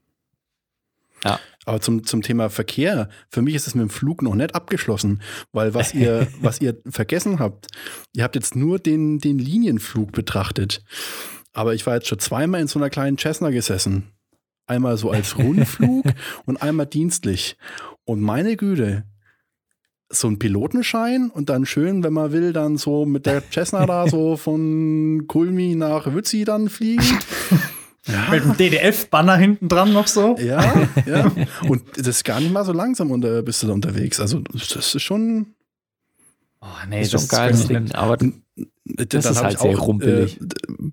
[1.65, 5.21] Aber zum, zum Thema Verkehr, für mich ist es mit dem Flug noch nicht abgeschlossen,
[5.53, 7.67] weil was ihr, was ihr vergessen habt,
[8.13, 10.83] ihr habt jetzt nur den, den Linienflug betrachtet.
[11.53, 14.11] Aber ich war jetzt schon zweimal in so einer kleinen Cessna gesessen.
[14.65, 16.05] Einmal so als Rundflug
[16.45, 17.55] und einmal dienstlich.
[18.03, 19.05] Und meine Güte,
[20.09, 24.07] so ein Pilotenschein und dann schön, wenn man will, dann so mit der Cessna da
[24.07, 27.03] so von Kulmi nach Wützi dann fliegen.
[28.31, 30.35] Mit dem DDF-Banner hinten dran noch so.
[30.37, 31.31] Ja, ja.
[31.69, 34.19] Und das ist gar nicht mal so langsam unter, bist du da unterwegs.
[34.19, 35.55] Also, das ist schon.
[36.65, 37.83] Oh, nee, ist schon das geil, Ding.
[37.83, 37.95] nicht.
[37.95, 38.17] Aber
[38.85, 40.39] Das ist halt sehr rumpelig.
[40.39, 40.45] Äh,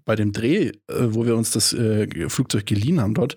[0.04, 3.36] bei dem Dreh, äh, wo wir uns das äh, Flugzeug geliehen haben dort,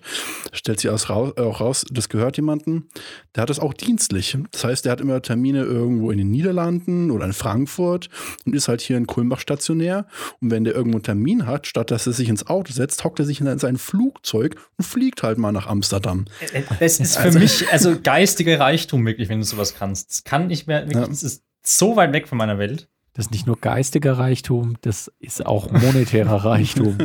[0.52, 2.88] stellt sich aus, rau- auch raus, das gehört jemandem,
[3.36, 4.36] der hat das auch dienstlich.
[4.50, 8.08] Das heißt, der hat immer Termine irgendwo in den Niederlanden oder in Frankfurt
[8.46, 10.06] und ist halt hier in Kulmbach stationär.
[10.40, 13.18] Und wenn der irgendwo einen Termin hat, statt dass er sich ins Auto setzt, hockt
[13.20, 16.24] er sich in sein Flugzeug und fliegt halt mal nach Amsterdam.
[16.52, 20.10] Äh, Das ist für mich also geistiger Reichtum wirklich, wenn du sowas kannst.
[20.10, 21.06] Das kann ich mir wirklich, Ja.
[21.06, 22.88] das ist so weit weg von meiner Welt.
[23.14, 26.98] das ist nicht nur geistiger Reichtum, das ist auch monetärer Reichtum.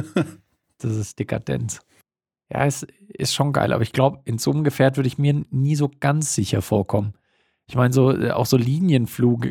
[0.80, 1.82] Das ist Dekadenz.
[2.52, 5.46] Ja, es ist schon geil, aber ich glaube, in so einem Gefährt würde ich mir
[5.52, 7.14] nie so ganz sicher vorkommen.
[7.68, 9.46] Ich meine, so, äh, auch so Linienflug,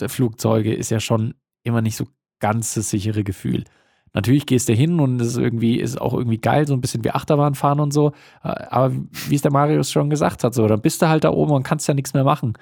[0.00, 2.06] äh, ist ja schon immer nicht so
[2.38, 3.64] ganz das sichere Gefühl.
[4.12, 7.02] Natürlich gehst du hin und es ist irgendwie, ist auch irgendwie geil, so ein bisschen
[7.02, 8.12] wie Achterbahn fahren und so.
[8.44, 11.30] Äh, Aber wie es der Marius schon gesagt hat, so, dann bist du halt da
[11.30, 12.54] oben und kannst ja nichts mehr machen.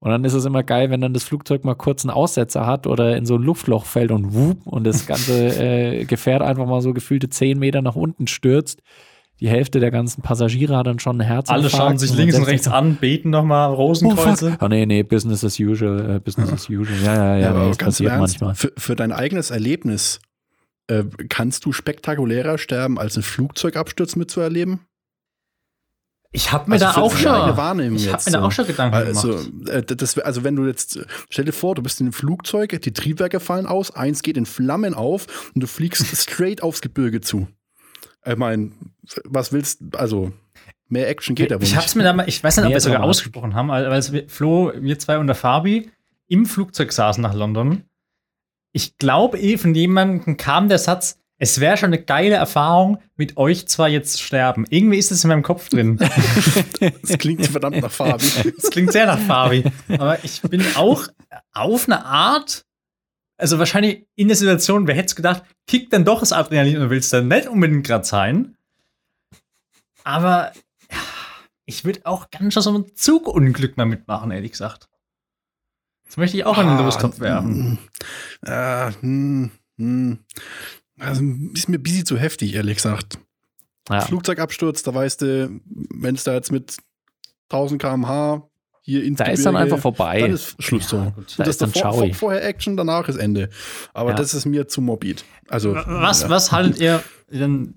[0.00, 2.86] Und dann ist es immer geil, wenn dann das Flugzeug mal kurz einen Aussetzer hat
[2.86, 6.82] oder in so ein Luftloch fällt und wup und das ganze äh, Gefährt einfach mal
[6.82, 8.82] so gefühlte zehn Meter nach unten stürzt.
[9.40, 11.50] Die Hälfte der ganzen Passagiere hat dann schon ein Herz.
[11.50, 14.52] Alle schauen sich links und rechts an, beten nochmal Oh, Rosenkreuze.
[14.52, 14.62] fuck.
[14.62, 16.96] oh nee, nee, Business as usual, äh, Business as usual.
[17.02, 18.54] Ja, ja, ja, nee, das ganz im passiert Ernst, manchmal.
[18.54, 20.20] Für, für dein eigenes Erlebnis,
[20.86, 24.80] äh, kannst du spektakulärer sterben, als ein Flugzeugabsturz mitzuerleben?
[26.36, 28.96] Ich habe mir Also da auch schon, ich habe jetzt mir da auch schon Gedanken
[28.96, 29.68] Also, gemacht.
[29.68, 30.98] äh, das, also wenn du jetzt,
[31.30, 34.44] stell dir vor, du bist in einem Flugzeug, die Triebwerke fallen aus, eins geht in
[34.44, 37.46] Flammen auf und du fliegst straight aufs Gebirge zu.
[38.26, 38.72] Ich meine,
[39.24, 40.32] was willst also
[40.88, 41.78] mehr Action geht aber Ich nicht.
[41.80, 44.12] hab's mir da mal, ich weiß nicht, ob wir es sogar ausgesprochen haben, weil als
[44.12, 45.92] wir, Flo, wir zwei und der Fabi
[46.26, 47.84] im Flugzeug saßen nach London.
[48.72, 53.36] Ich glaube, eh von jemandem kam der Satz, es wäre schon eine geile Erfahrung, mit
[53.36, 54.66] euch zwei jetzt zu sterben.
[54.70, 55.98] Irgendwie ist es in meinem Kopf drin.
[57.02, 58.26] Das klingt verdammt nach Fabi.
[58.56, 59.64] Das klingt sehr nach Fabi.
[59.88, 61.06] Aber ich bin auch
[61.52, 62.64] auf eine Art,
[63.36, 66.90] also wahrscheinlich in der Situation, wer hätte es gedacht, kickt dann doch das Adrenalin und
[66.90, 68.56] willst dann nicht unbedingt gerade sein.
[70.04, 70.52] Aber
[70.90, 70.98] ja,
[71.64, 74.88] ich würde auch ganz schön so ein Zugunglück mal mitmachen, ehrlich gesagt.
[76.06, 77.78] Das möchte ich auch in den Lostopf werfen.
[78.42, 80.18] Äh, hm, hm.
[80.98, 81.22] Also
[81.54, 83.18] ist mir ein bisschen zu heftig, ehrlich gesagt.
[83.88, 84.00] Ja.
[84.00, 86.76] Flugzeugabsturz, da weißt du, wenn es da jetzt mit
[87.50, 88.48] 1000 km/h
[88.82, 90.20] hier ins Da ist dann Gebirge- einfach vorbei.
[90.20, 90.98] Dann ist Schluss so.
[91.16, 91.30] gut.
[91.30, 92.06] so Da das ist dann davor, Ciao.
[92.06, 93.48] vor, vorher Action, danach ist Ende.
[93.92, 94.16] Aber Ja.
[94.16, 95.24] das ist mir zu morbid.
[95.48, 96.28] Also Was, ja.
[96.30, 97.74] was haltet ihr denn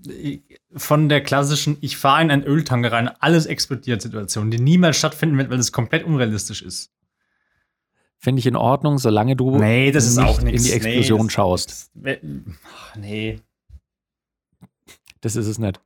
[0.76, 5.36] von der klassischen, ich fahre in einen Öltanker rein, alles explodiert Situation, die niemals stattfinden
[5.38, 6.90] wird, weil es komplett unrealistisch ist?
[8.20, 11.90] Finde ich in Ordnung, solange du Nee, das ist auch in die Explosion nee, schaust.
[11.94, 12.18] das-
[12.96, 13.40] Nee.
[15.20, 15.80] Das ist es nicht.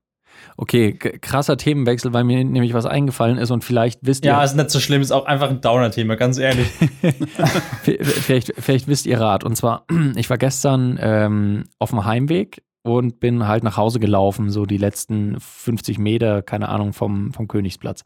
[0.56, 4.56] Okay, krasser Themenwechsel, weil mir nämlich was eingefallen ist und vielleicht wisst ihr, Ja, ist
[4.56, 6.66] nicht so schlimm, ist auch einfach ein Downer-Thema, ganz ehrlich.
[7.82, 9.44] vielleicht, vielleicht wisst ihr Rat.
[9.44, 14.50] Und zwar, ich war gestern ähm, auf dem Heimweg und bin halt nach Hause gelaufen,
[14.50, 18.02] so die letzten 50 Meter, keine Ahnung, vom, vom Königsplatz.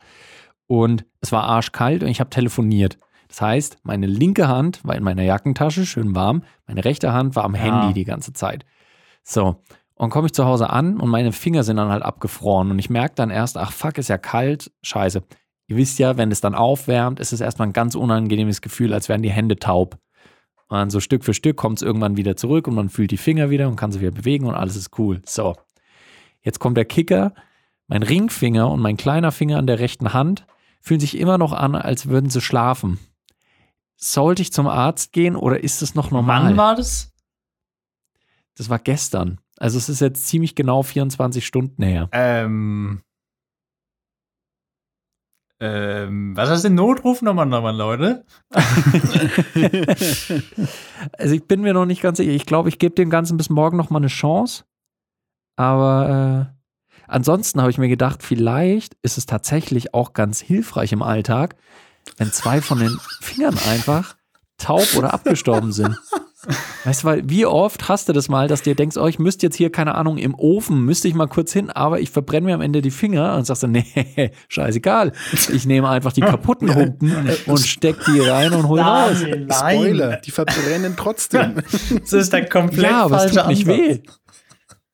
[0.66, 2.98] Und es war arschkalt und ich habe telefoniert.
[3.36, 7.44] Das heißt, meine linke Hand war in meiner Jackentasche, schön warm, meine rechte Hand war
[7.44, 7.60] am Ja.
[7.60, 8.64] Handy die ganze Zeit.
[9.22, 9.56] So,
[9.94, 12.88] und komme ich zu Hause an und meine Finger sind dann halt abgefroren und ich
[12.88, 15.22] merke dann erst, ach fuck, ist ja kalt, scheiße.
[15.66, 19.10] Ihr wisst ja, wenn es dann aufwärmt, ist es erstmal ein ganz unangenehmes Gefühl, als
[19.10, 19.98] wären die Hände taub.
[20.68, 23.18] Und dann so Stück für Stück kommt es irgendwann wieder zurück und man fühlt die
[23.18, 25.20] Finger wieder und kann sie wieder bewegen und alles ist cool.
[25.26, 25.54] So,
[26.40, 27.34] jetzt kommt der Kicker.
[27.86, 30.46] Mein Ringfinger und mein kleiner Finger an der rechten Hand
[30.80, 32.98] fühlen sich immer noch an, als würden sie schlafen.
[33.96, 36.44] Sollte ich zum Arzt gehen oder ist es noch normal?
[36.44, 37.12] Wann war das?
[38.56, 39.38] Das war gestern.
[39.58, 42.08] Also es ist jetzt ziemlich genau 24 Stunden her.
[42.12, 43.02] Ähm.
[45.58, 48.24] Ähm, was heißt denn Notrufnummer nochmal, Leute?
[51.18, 52.32] Also ich bin mir noch nicht ganz sicher.
[52.32, 54.64] Ich glaube, ich gebe dem Ganzen bis morgen noch mal eine Chance.
[55.56, 61.02] Aber äh, ansonsten habe ich mir gedacht, vielleicht ist es tatsächlich auch ganz hilfreich im
[61.02, 61.56] Alltag,
[62.16, 64.16] wenn zwei von den Fingern einfach
[64.58, 65.96] taub oder abgestorben sind.
[66.84, 69.18] Weißt du, weil wie oft hast du das mal, dass du dir denkst, oh, ich
[69.18, 72.46] müsste jetzt hier, keine Ahnung, im Ofen, müsste ich mal kurz hin, aber ich verbrenne
[72.46, 75.12] mir am Ende die Finger und sagst du, nee, scheißegal.
[75.32, 79.16] Ich nehme einfach die kaputten Humpen und steck die rein und hol raus.
[79.50, 81.54] Spoiler, die verbrennen trotzdem.
[82.00, 84.00] Das ist der komplett Ja, aber es tut nicht weh.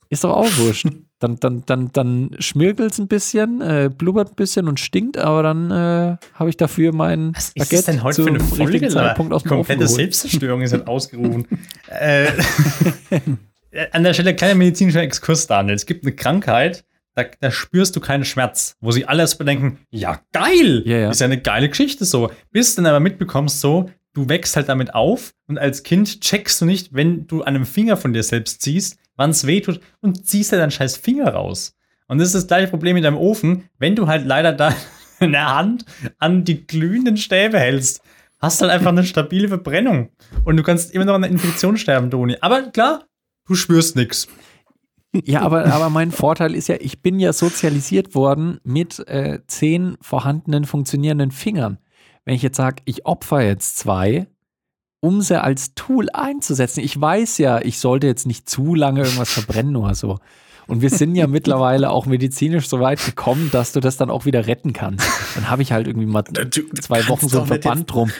[0.08, 0.86] Ist doch auch wurscht.
[1.22, 5.44] Dann, dann, dann, dann schmirgelt es ein bisschen, äh, blubbert ein bisschen und stinkt, aber
[5.44, 8.88] dann äh, habe ich dafür mein Was ist das denn heute für eine Folge?
[8.88, 9.86] Zeitpunkt aus dem Komplette.
[9.86, 11.46] Selbstzerstörung ist halt ausgerufen.
[11.86, 12.26] äh,
[13.92, 15.76] an der Stelle kleiner medizinischer Exkurs, Daniel.
[15.76, 20.20] Es gibt eine Krankheit, da, da spürst du keinen Schmerz, wo sie alles bedenken, ja
[20.32, 21.10] geil, Ja, ja.
[21.10, 22.32] ist ja eine geile Geschichte so.
[22.50, 26.60] Bis du dann aber mitbekommst so, du wächst halt damit auf und als Kind checkst
[26.60, 29.80] du nicht, wenn du an einem Finger von dir selbst ziehst, wann es weh tut
[30.00, 31.76] und ziehst dir deinen scheiß Finger raus.
[32.08, 34.74] Und das ist das gleiche Problem mit deinem Ofen, wenn du halt leider da
[35.20, 35.84] eine Hand
[36.18, 38.02] an die glühenden Stäbe hältst,
[38.40, 40.10] hast du halt einfach eine stabile Verbrennung.
[40.44, 42.36] Und du kannst immer noch an einer Infektion sterben, Toni.
[42.40, 43.04] Aber klar,
[43.46, 44.28] du spürst nichts.
[45.24, 49.96] Ja, aber, aber mein Vorteil ist ja, ich bin ja sozialisiert worden mit äh, zehn
[50.00, 51.78] vorhandenen funktionierenden Fingern.
[52.24, 54.26] Wenn ich jetzt sage, ich opfer jetzt zwei,
[55.02, 56.80] um sie als Tool einzusetzen.
[56.80, 60.18] Ich weiß ja, ich sollte jetzt nicht zu lange irgendwas verbrennen oder so.
[60.68, 64.24] Und wir sind ja mittlerweile auch medizinisch so weit gekommen, dass du das dann auch
[64.26, 65.06] wieder retten kannst.
[65.34, 68.12] Dann habe ich halt irgendwie mal Du- zwei Wochen so ein doch nicht Verband drum.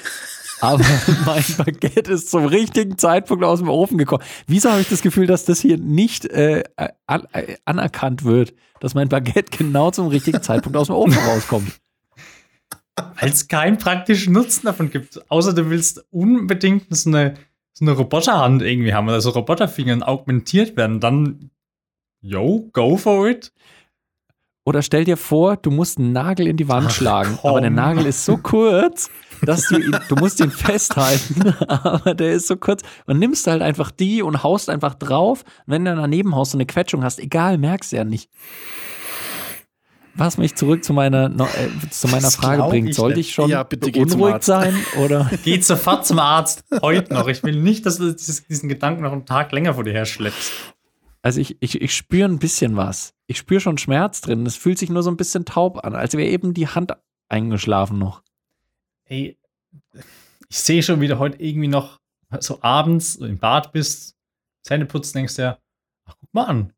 [0.60, 0.84] Aber
[1.24, 4.24] mein Baguette ist zum richtigen Zeitpunkt aus dem Ofen gekommen.
[4.48, 6.64] Wieso habe ich das Gefühl, dass das hier nicht äh,
[7.06, 11.72] an, äh, anerkannt wird, dass mein Baguette genau zum richtigen Zeitpunkt aus dem Ofen rauskommt?
[12.96, 15.20] Weil es keinen praktischen Nutzen davon gibt.
[15.30, 17.34] Außer du willst unbedingt so eine,
[17.72, 21.00] so eine Roboterhand irgendwie haben oder so Roboterfingern augmentiert werden.
[21.00, 21.50] Dann,
[22.20, 23.52] yo, go for it.
[24.64, 27.50] Oder stell dir vor, du musst einen Nagel in die Wand Ach, schlagen, komm.
[27.50, 29.10] aber der Nagel ist so kurz,
[29.44, 33.60] dass du ihn, du musst ihn festhalten, aber der ist so kurz und nimmst halt
[33.60, 35.44] einfach die und haust einfach drauf.
[35.66, 38.30] Wenn du daneben haust und eine Quetschung hast, egal, merkst du ja nicht.
[40.14, 43.28] Was mich zurück zu meiner, äh, zu meiner Das Frage bringt, ich sollte nicht.
[43.28, 45.30] ich schon Ja, bitte geh beunruhigt sein oder?
[45.44, 46.64] Geht sofort zum Arzt.
[46.82, 47.28] Heute noch.
[47.28, 50.04] Ich will nicht, dass du dieses, diesen Gedanken noch einen Tag länger vor dir her
[50.04, 50.52] schleppst.
[51.22, 53.14] Also ich, ich, ich spüre ein bisschen was.
[53.26, 54.44] Ich spüre schon Schmerz drin.
[54.44, 56.92] Es fühlt sich nur so ein bisschen taub an, als wäre eben die Hand
[57.28, 58.22] eingeschlafen noch.
[59.04, 59.38] Ey,
[60.48, 62.00] ich sehe schon, wie du heute irgendwie noch
[62.40, 64.16] so abends im Bad bist,
[64.62, 65.58] Zähne putzen, denkst dir,
[66.04, 66.72] ach, guck mal an.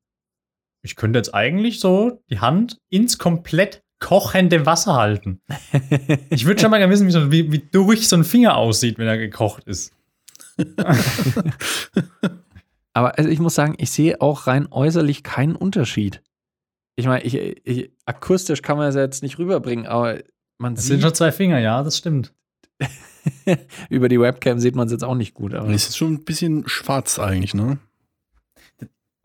[0.85, 5.41] Ich könnte jetzt eigentlich so die Hand ins komplett kochende Wasser halten.
[6.31, 8.99] Ich würde schon mal gerne wissen, wie, so, wie, wie durch so ein Finger aussieht,
[8.99, 9.95] wenn er gekocht ist.
[12.93, 16.23] Aber also ich muss sagen, ich sehe auch rein äußerlich keinen Unterschied.
[16.97, 20.19] Ich meine, ich, ich, akustisch kann man es jetzt nicht rüberbringen, aber
[20.59, 22.33] man Das sind sieht, schon zwei Finger, ja, das stimmt.
[23.91, 25.55] Über die Webcam sieht man es jetzt auch nicht gut.
[25.55, 27.79] Aber es ist schon ein bisschen schwarz eigentlich, ne?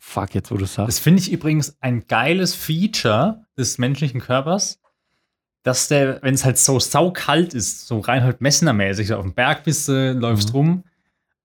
[0.10, 0.88] Fuck, jetzt wo du sagst.
[0.88, 4.80] Das finde ich übrigens ein geiles Feature des menschlichen Körpers,
[5.64, 9.64] dass der, wenn es halt so saukalt ist, so Reinhold Messner-mäßig, so auf dem Berg
[9.66, 10.55] bist du, läufst Mhm.
[10.55, 10.84] rum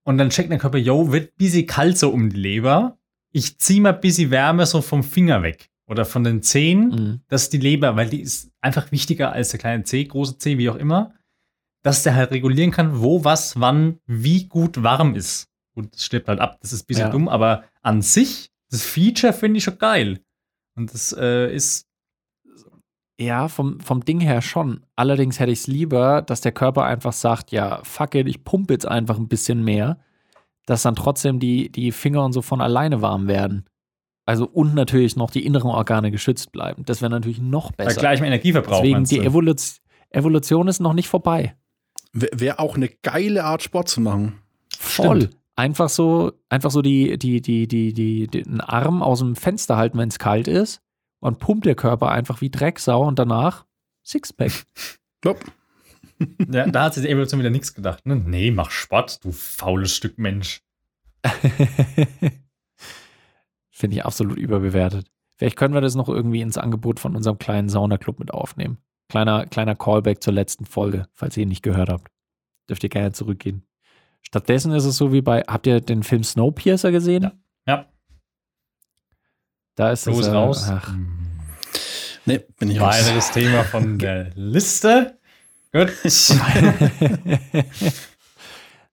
[0.05, 2.97] und dann checkt der Körper, yo, wird ein bisschen kalt so um die Leber.
[3.33, 6.89] Ich zieh mal ein bisschen Wärme so vom Finger weg oder von den Zehen.
[6.89, 7.21] Mhm.
[7.29, 10.71] dass die Leber, weil die ist einfach wichtiger als der kleine C, große C, wie
[10.71, 11.13] auch immer,
[11.83, 15.49] dass der halt regulieren kann, wo, was, wann, wie gut warm ist.
[15.75, 17.11] Gut, das stirbt halt ab, das ist ein bisschen Ja.
[17.11, 20.21] dumm, aber an sich, das Feature finde ich schon geil.
[20.77, 21.87] Und das äh, ist,
[23.21, 24.85] Ja, vom, vom Ding her schon.
[24.97, 28.75] Allerdings hätte ich es lieber, dass der Körper einfach sagt, ja, fuck it, ich pumpe
[28.75, 29.99] jetzt einfach ein bisschen mehr,
[30.67, 33.67] dass dann trotzdem die, die Finger und so von alleine warm werden.
[34.27, 36.85] Also und natürlich noch die inneren Organe geschützt bleiben.
[36.87, 38.01] Das wäre natürlich noch bei besser.
[38.01, 38.81] gleichem Energieverbrauch.
[38.81, 39.21] Deswegen, die?
[39.21, 39.79] Evolution,
[40.11, 41.55] Evolution ist noch nicht vorbei.
[42.13, 44.41] Wäre auch eine geile Art, Sport zu machen.
[44.79, 45.23] Voll.
[45.23, 45.44] Stimmt.
[45.57, 49.99] Einfach so, einfach so die, die, die, die, die, den Arm aus dem Fenster halten,
[49.99, 50.81] wenn es kalt ist.
[51.21, 53.65] Und pumpt der Körper einfach wie Drecksau und danach
[54.05, 54.53] Sixpack.
[55.23, 55.41] Klopp.
[56.51, 58.05] ja, da hat sich die Evolution wieder nichts gedacht.
[58.05, 58.17] Ne?
[58.17, 60.63] Nee, mach Sport, du faules Stück Mensch.
[63.71, 65.11] Finde ich absolut überbewertet.
[65.37, 68.79] Vielleicht können wir das noch irgendwie ins Angebot von unserem kleinen Saunaclub mit aufnehmen.
[69.09, 72.11] Kleiner, kleiner Callback zur letzten Folge, falls ihr ihn nicht gehört habt.
[72.69, 73.67] Dürft ihr gerne zurückgehen.
[74.27, 77.23] Stattdessen ist es so wie bei, habt ihr den Film Snowpiercer gesehen?
[77.23, 77.33] Ja.
[77.67, 77.87] Ja,
[79.77, 80.27] Da ist los es.
[80.27, 80.67] äh, raus.
[80.69, 80.95] Ach,
[82.27, 82.95] Nee, bin ich raus.
[82.95, 85.19] Weiteres Thema von der Liste.
[85.73, 85.93] Gut.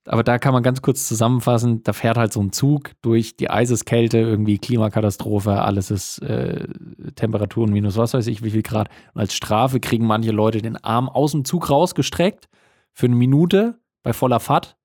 [0.05, 3.51] Aber da kann man ganz kurz zusammenfassen, da fährt halt so ein Zug durch die
[3.51, 6.67] Eiseskälte, irgendwie Klimakatastrophe, alles ist äh,
[7.15, 8.89] Temperaturen minus was weiß ich, wie viel Grad.
[9.13, 12.49] Und als Strafe kriegen manche Leute den Arm aus dem Zug rausgestreckt
[12.93, 14.75] für eine Minute bei voller Fahrt.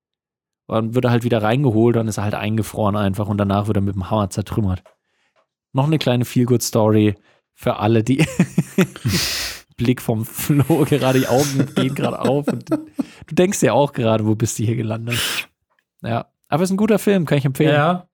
[0.67, 3.77] Und wird er halt wieder reingeholt, dann ist er halt eingefroren einfach und danach wird
[3.77, 4.83] er mit dem Hammer zertrümmert.
[5.73, 7.15] Noch eine kleine Feel-Good-Story
[7.55, 8.27] für alle, die
[9.77, 14.27] Blick vom Flo, gerade die Augen gehen gerade auf und du denkst ja auch gerade,
[14.27, 15.19] wo bist du hier gelandet?
[16.03, 17.75] Ja, aber es ist ein guter Film, kann ich empfehlen.
[17.75, 18.09] Ja.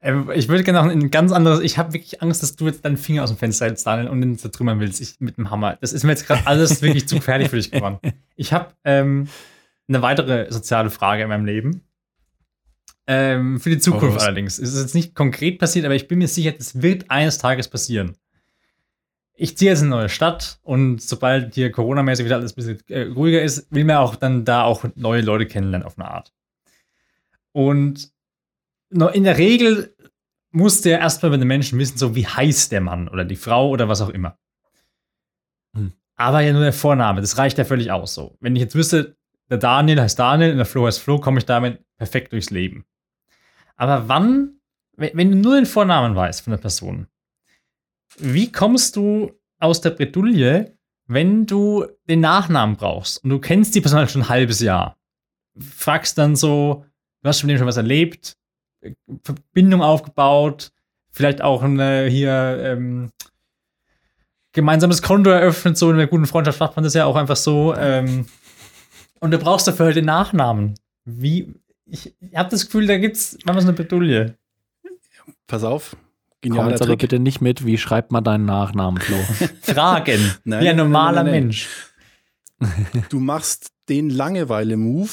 [0.00, 1.60] Ähm, ich würde gerne noch ein ganz anderes.
[1.60, 4.20] Ich habe wirklich Angst, dass du jetzt deinen Finger aus dem Fenster hältst, Daniel, und
[4.20, 5.76] den zertrümmern willst ich, mit dem Hammer.
[5.80, 7.98] Das ist mir jetzt gerade alles wirklich zu gefährlich für dich geworden.
[8.38, 9.28] Ich habe ähm,
[9.88, 11.82] eine weitere soziale Frage in meinem Leben.
[13.06, 14.58] Ähm, für die Zukunft Oh, allerdings.
[14.58, 17.68] Es ist jetzt nicht konkret passiert, aber ich bin mir sicher, das wird eines Tages
[17.68, 18.16] passieren.
[19.34, 22.78] Ich ziehe jetzt in eine neue Stadt und sobald hier Corona-mäßig wieder alles ein bisschen
[22.88, 26.32] äh, ruhiger ist, will man auch dann da auch neue Leute kennenlernen auf eine Art.
[27.52, 28.10] Und
[28.90, 29.94] in der Regel
[30.50, 33.68] muss der erstmal bei den Menschen wissen, so wie heißt der Mann oder die Frau
[33.68, 34.38] oder was auch immer.
[35.74, 35.92] Hm.
[36.16, 38.36] Aber ja nur der Vorname, das reicht ja völlig aus so.
[38.40, 39.15] Wenn ich jetzt wüsste,
[39.50, 42.84] der Daniel heißt Daniel und der Flo heißt Flo, komme ich damit perfekt durchs Leben.
[43.76, 44.60] Aber wann,
[44.96, 47.06] wenn du nur den Vornamen weißt von der Person,
[48.18, 50.76] wie kommst du aus der Bredouille,
[51.06, 54.96] wenn du den Nachnamen brauchst und du kennst die Person halt schon ein halbes Jahr?
[55.58, 56.84] Fragst dann so,
[57.22, 58.36] du hast mit dem schon was erlebt,
[59.22, 60.72] Verbindung aufgebaut,
[61.10, 63.10] vielleicht auch eine, hier ähm,
[64.52, 67.74] gemeinsames Konto eröffnet, so in einer guten Freundschaft macht man das ja auch einfach so.
[67.74, 68.26] Ähm,
[69.26, 70.74] und du brauchst dafür halt den Nachnamen.
[71.04, 71.52] Wie,
[71.84, 74.34] ich, ich habe das Gefühl, da gibt's manchmal so eine Bedulie.
[75.48, 75.90] Pass auf.
[75.90, 77.00] Komm Genialer jetzt aber Trick.
[77.00, 79.16] bitte nicht mit, wie schreibt man deinen Nachnamen, Flo?
[79.62, 80.20] Fragen.
[80.44, 81.42] Nein, wie ein normaler nein, nein.
[81.42, 81.68] Mensch.
[83.10, 85.10] Du machst den Langeweile-Move,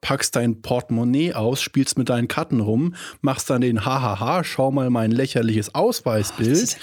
[0.00, 4.90] packst dein Portemonnaie aus, spielst mit deinen Karten rum, machst dann den Hahaha, schau mal
[4.90, 6.78] mein lächerliches Ausweisbild.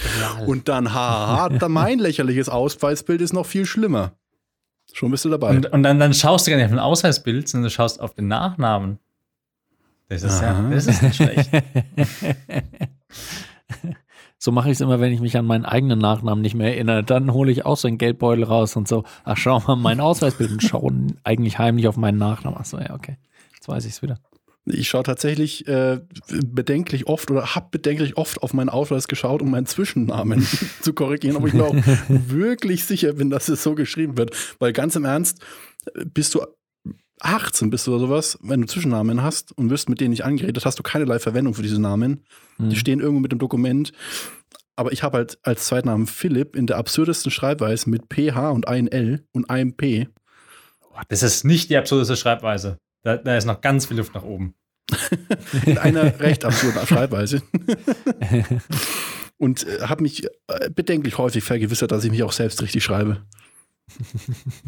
[0.45, 4.11] und dann hahaha, mein lächerliches Ausweisbild ist noch viel schlimmer.
[4.93, 5.49] Schon bist du dabei.
[5.49, 8.13] Und, und dann, dann schaust du gar nicht auf ein Ausweisbild, sondern du schaust auf
[8.13, 8.99] den Nachnamen.
[10.09, 10.69] Das ist ja, Aha.
[10.69, 11.51] das ist nicht schlecht.
[14.37, 17.03] so mache ich es immer, wenn ich mich an meinen eigenen Nachnamen nicht mehr erinnere.
[17.03, 20.51] Dann hole ich auch so einen Geldbeutel raus und so, ach, schau mal mein Ausweisbild
[20.51, 22.57] und schaue eigentlich heimlich auf meinen Nachnamen.
[22.59, 23.17] Ach so, ja, okay.
[23.53, 24.17] Jetzt weiß ich es wieder.
[24.69, 25.99] Ich schaue tatsächlich äh,
[26.29, 30.45] bedenklich oft oder habe bedenklich oft auf meinen Ausweis geschaut, um meinen Zwischennamen
[30.81, 31.75] zu korrigieren, ob ich mir auch
[32.07, 34.35] wirklich sicher bin, dass es so geschrieben wird.
[34.59, 35.39] Weil ganz im Ernst,
[35.95, 36.41] äh, bist du
[37.19, 40.65] 18 bist du oder sowas, wenn du Zwischennamen hast und wirst mit denen nicht angeredet,
[40.65, 42.23] hast du keinerlei Verwendung für diese Namen.
[42.57, 42.69] Hm.
[42.69, 43.91] Die stehen irgendwo mit dem Dokument.
[44.75, 48.87] Aber ich habe halt als Zweitnamen Philipp in der absurdesten Schreibweise mit PH und ein
[48.87, 50.07] L und einem P.
[51.09, 52.77] Das ist nicht die absurdeste Schreibweise.
[53.07, 54.53] Da, da ist noch ganz viel Luft nach oben.
[55.65, 57.41] in einer recht absurden Schreibweise.
[59.37, 63.25] und äh, habe mich äh, bedenklich häufig vergewissert, dass ich mich auch selbst richtig schreibe.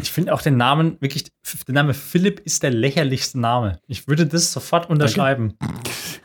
[0.02, 1.26] Ich finde auch den Namen wirklich,
[1.68, 3.82] der Name Philipp ist der lächerlichste Name.
[3.88, 5.58] Ich würde das sofort unterschreiben.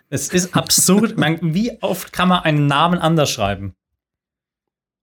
[0.08, 1.18] Es ist absurd.
[1.18, 3.74] Man, wie oft kann man einen Namen anders schreiben?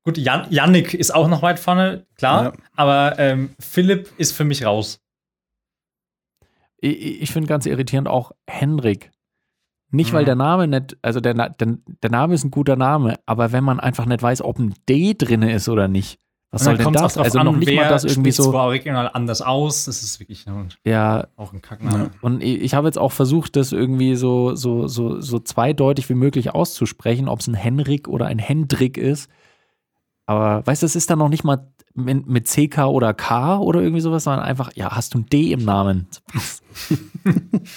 [0.04, 2.44] Gut, Jan Yannick ist auch noch weit vorne, klar.
[2.46, 2.54] Ja.
[2.78, 5.02] Aber ähm, Philipp ist für mich raus.
[6.82, 9.12] Ich, ich finde ganz irritierend auch Henrik.
[9.92, 10.28] Nicht, weil mhm.
[10.28, 13.80] der Name nicht, also der, der, der Name ist ein guter Name, aber wenn man
[13.80, 16.20] einfach nicht weiß, ob ein D drin ist oder nicht.
[16.54, 17.18] Was soll denn das?
[17.18, 18.52] Also an, noch nicht mal das irgendwie so.
[18.52, 20.46] zwar original anders aus, das ist wirklich
[20.86, 22.12] ja, auch ein Kackname.
[22.22, 26.54] Und ich habe jetzt auch versucht, das irgendwie so, so, so, so zweideutig wie möglich
[26.54, 29.30] auszusprechen, ob es ein Henrik oder ein Hendrik ist.
[30.32, 33.82] Aber weißt du, das ist dann noch nicht mal mit, mit CK oder K oder
[33.82, 36.08] irgendwie sowas, sondern einfach, ja, hast du ein D im Namen?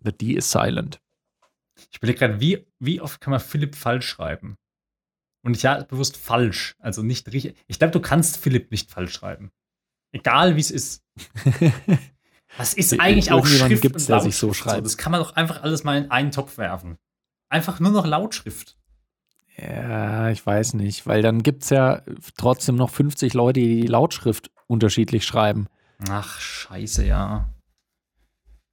[0.00, 1.00] The D is silent.
[1.90, 4.56] Ich überlege gerade, wie, wie oft kann man Philipp falsch schreiben?
[5.42, 7.56] Und ich ja bewusst falsch, also nicht richtig.
[7.66, 9.50] Ich glaube, du kannst Philipp nicht falsch schreiben.
[10.12, 11.04] Egal wie es ist.
[12.56, 14.84] Das ist eigentlich auch Schrift gibt's, der sich so schreibt.
[14.84, 16.96] das kann man doch einfach alles mal in einen Topf werfen.
[17.50, 18.77] Einfach nur noch Lautschrift.
[19.60, 22.02] Ja, ich weiß nicht, weil dann gibt es ja
[22.36, 25.66] trotzdem noch 50 Leute, die die Lautschrift unterschiedlich schreiben.
[26.08, 27.48] Ach, scheiße, ja.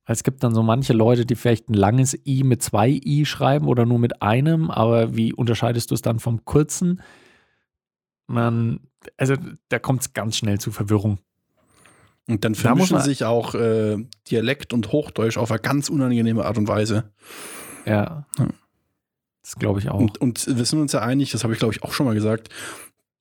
[0.08, 3.68] Es gibt dann so manche Leute, die vielleicht ein langes I mit zwei I schreiben
[3.68, 7.02] oder nur mit einem, aber wie unterscheidest du es dann vom kurzen?
[8.28, 8.82] Man,
[9.18, 9.36] also
[9.70, 11.20] da kommt es ganz schnell zu Verwirrung.
[12.28, 13.98] Und dann vermischen da sich auch äh,
[14.30, 17.12] Dialekt und Hochdeutsch auf eine ganz unangenehme Art und Weise.
[17.86, 18.28] Ja.
[18.38, 18.48] ja.
[19.46, 20.00] Das glaube ich auch.
[20.00, 22.16] Und, und wir sind uns ja einig, das habe ich glaube ich auch schon mal
[22.16, 22.50] gesagt,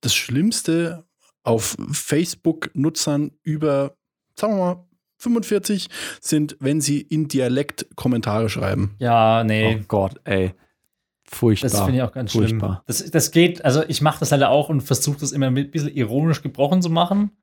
[0.01, 1.05] das Schlimmste
[1.43, 3.95] auf Facebook-Nutzern über,
[4.35, 4.85] sagen wir mal,
[5.17, 5.87] 45
[6.19, 8.95] sind, wenn sie in Dialekt Kommentare schreiben.
[8.97, 9.77] Ja, nee.
[9.79, 10.53] Oh Gott, ey.
[11.25, 11.69] Furchtbar.
[11.69, 12.69] Das finde ich auch ganz Furchtbar.
[12.69, 12.83] schlimm.
[12.87, 15.95] Das, das geht, also ich mache das leider auch und versuche das immer ein bisschen
[15.95, 17.37] ironisch gebrochen zu machen.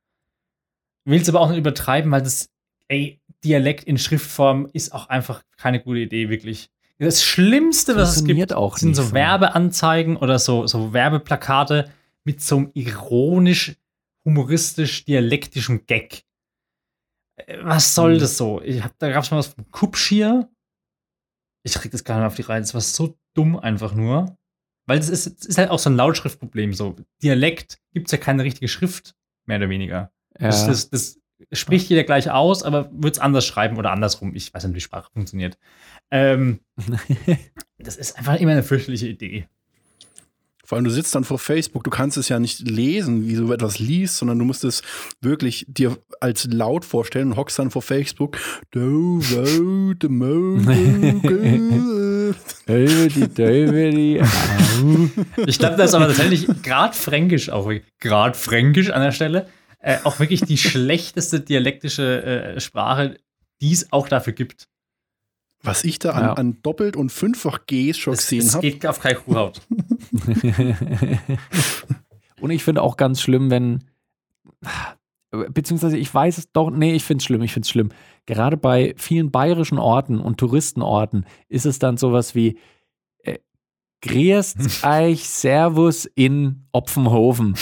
[1.04, 2.50] Will es aber auch nicht übertreiben, weil das,
[2.88, 6.71] ey, Dialekt in Schriftform ist auch einfach keine gute Idee, wirklich.
[7.02, 11.90] Das Schlimmste, was es gibt, auch sind so, so Werbeanzeigen oder so, so Werbeplakate
[12.22, 13.76] mit so einem ironisch,
[14.24, 16.24] humoristisch, dialektischen Gag.
[17.62, 18.18] Was soll mhm.
[18.20, 18.62] das so?
[18.62, 20.48] Ich hab, da gab es mal was von Kupschier.
[21.64, 22.60] Ich krieg das gar nicht auf die Reihe.
[22.60, 24.38] Das war so dumm einfach nur.
[24.86, 26.72] Weil das ist, ist halt auch so ein Lautschriftproblem.
[26.72, 30.12] So, Dialekt gibt es ja keine richtige Schrift, mehr oder weniger.
[30.38, 30.46] Ja.
[30.46, 34.34] Das, das, das spricht jeder gleich aus, aber wird es anders schreiben oder andersrum.
[34.34, 35.58] Ich weiß nicht, wie die Sprache funktioniert.
[36.10, 36.60] Ähm,
[37.78, 39.46] das ist einfach immer eine fürchterliche Idee.
[40.64, 43.52] Vor allem, du sitzt dann vor Facebook, du kannst es ja nicht lesen, wie du
[43.52, 44.80] etwas liest, sondern du musst es
[45.20, 48.38] wirklich dir als laut vorstellen und hockst dann vor Facebook.
[55.46, 57.70] ich glaube, das ist aber tatsächlich gerade fränkisch auch,
[58.00, 59.48] gerade fränkisch an der Stelle,
[59.82, 63.18] äh, auch wirklich die schlechteste dialektische äh, Sprache,
[63.60, 64.68] die es auch dafür gibt.
[65.64, 66.32] Was ich da an, ja.
[66.32, 68.52] an doppelt und fünffach Gs schon gesehen habe.
[68.52, 69.60] Das geht auf keine Kuhhaut.
[72.40, 73.84] und ich finde auch ganz schlimm, wenn,
[75.30, 77.90] beziehungsweise ich weiß es doch, nee, ich finde es schlimm, ich finde es schlimm.
[78.26, 82.58] Gerade bei vielen bayerischen Orten und Touristenorten ist es dann sowas wie
[83.22, 83.38] äh,
[84.00, 87.54] Grüßt euch Servus in Opfenhofen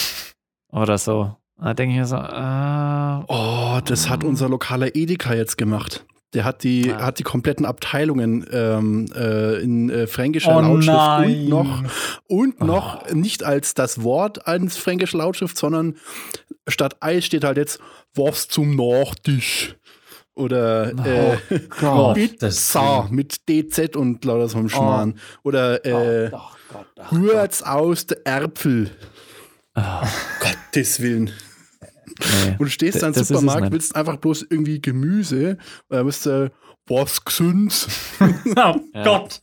[0.70, 1.36] oder so.
[1.60, 6.06] Da denke ich mir so, äh, oh, das hat unser lokaler Edeka jetzt gemacht.
[6.32, 7.00] Der hat die, ja.
[7.00, 11.42] hat die kompletten Abteilungen ähm, äh, in äh, fränkischer oh Lautschrift nein.
[11.42, 11.82] und noch,
[12.28, 12.64] und oh.
[12.64, 15.96] noch nicht als das Wort als fränkische Lautschrift, sondern
[16.68, 17.80] statt Eis steht halt jetzt
[18.14, 19.74] was zum Nachtisch.
[20.34, 24.70] Oder oh äh, Gott, Pizza mit DZ und lauter so einem oh.
[24.70, 25.14] Schmarrn.
[25.42, 26.40] Oder äh, oh,
[27.10, 28.92] Gott, aus der Äpfel.
[29.74, 29.80] Oh.
[30.40, 31.32] Gottes Willen.
[32.20, 35.58] Nee, und du stehst dann im Supermarkt, willst einfach bloß irgendwie Gemüse,
[35.88, 36.50] oder bist du,
[36.90, 37.88] was gesund?
[38.20, 39.40] oh Gott.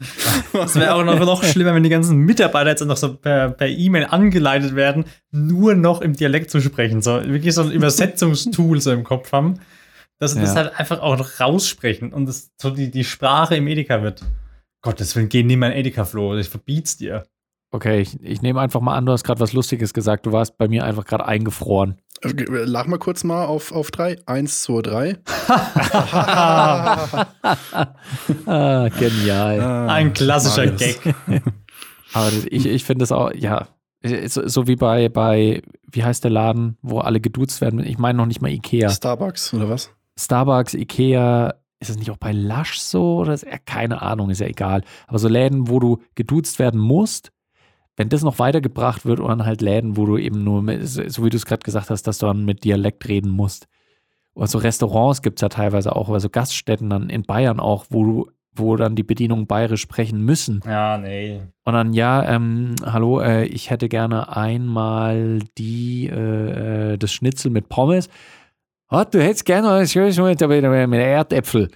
[0.54, 3.68] Das wäre auch noch, noch schlimmer, wenn die ganzen Mitarbeiter jetzt noch so per, per
[3.68, 7.02] E-Mail angeleitet werden, nur noch im Dialekt zu sprechen.
[7.02, 9.60] So wirklich so ein Übersetzungstool so im Kopf haben,
[10.20, 10.46] dass sie ja.
[10.46, 14.24] das halt einfach auch noch raussprechen und das so die, die Sprache im Edeka wird.
[14.82, 17.26] Gottes Willen, geh nie mein Edeka-Floh, ich verbiet's dir.
[17.72, 20.26] Okay, ich, ich nehme einfach mal an, du hast gerade was Lustiges gesagt.
[20.26, 21.98] Du warst bei mir einfach gerade eingefroren.
[22.24, 24.18] Lach mal kurz mal auf, auf drei.
[24.26, 25.18] Eins, zwei, drei.
[28.46, 29.62] ah, genial.
[29.62, 31.02] Ah, Ein klassischer Alles.
[31.02, 31.16] Gag.
[32.14, 33.68] Aber ich, ich finde es auch, ja,
[34.28, 35.62] so, so, wie bei, bei,
[35.92, 37.80] wie heißt der Laden, wo alle geduzt werden?
[37.86, 38.90] Ich meine noch nicht mal Ikea.
[38.90, 39.92] Starbucks oder was?
[40.18, 43.18] Starbucks, Ikea, ist es nicht auch bei Lush so?
[43.18, 44.84] Oder ist, ja, keine Ahnung, ist ja egal.
[45.08, 47.32] Aber so Läden, wo du geduzt werden musst,
[47.98, 51.26] wenn das noch weitergebracht wird und dann halt Läden, wo du eben nur, mit, so
[51.26, 53.68] wie du es gerade gesagt hast, dass du dann mit Dialekt reden musst.
[54.36, 58.32] Also Restaurants gibt es ja teilweise auch, also Gaststätten dann in Bayern auch, wo du
[58.60, 60.62] wo dann die Bedienung bayerisch sprechen müssen.
[60.66, 61.42] Ja, nee.
[61.64, 67.52] Und dann, ja, ähm, hallo, äh, ich hätte gerne einmal die, äh, äh das Schnitzel
[67.52, 68.10] mit Pommes.
[68.90, 71.70] Oh, du hättest gerne das mit, mit Erdäpfel.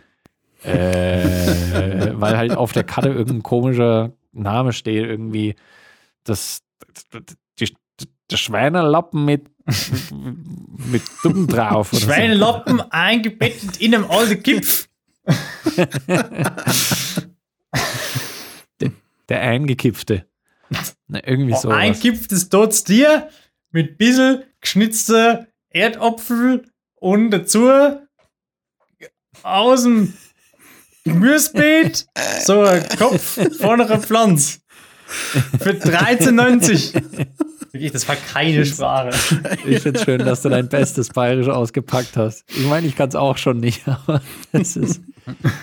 [0.63, 5.55] äh, weil halt auf der Karte irgendein komischer Name steht, irgendwie
[6.23, 6.61] das,
[7.59, 7.73] die,
[8.29, 9.49] der Schweinelappen mit,
[10.91, 11.91] mit Duppen drauf.
[11.93, 12.85] Schweinelappen so.
[12.89, 14.87] eingebettet in einem alten Kipf.
[18.79, 18.91] der,
[19.29, 20.27] der Eingekippte.
[21.07, 21.69] Na, irgendwie so.
[21.69, 23.29] Einkipptes tut's dir
[23.71, 27.69] mit bisschen geschnitzter Erdapfel und dazu
[29.43, 30.13] aus dem
[31.03, 32.07] Gemüsebeet
[32.43, 34.60] so ein Kopf von einer Pflanze.
[35.59, 37.01] Für 13,90.
[37.71, 39.11] Wirklich, das war keine Sprache.
[39.65, 42.43] Ich finde es schön, dass du dein bestes Bayerisch ausgepackt hast.
[42.49, 45.01] Ich meine, ich kann es auch schon nicht, aber das ist,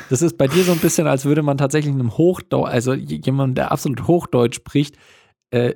[0.08, 3.58] das ist bei dir so ein bisschen, als würde man tatsächlich einem Hochdeutsch, also jemand,
[3.58, 4.96] der absolut Hochdeutsch spricht,
[5.50, 5.74] äh,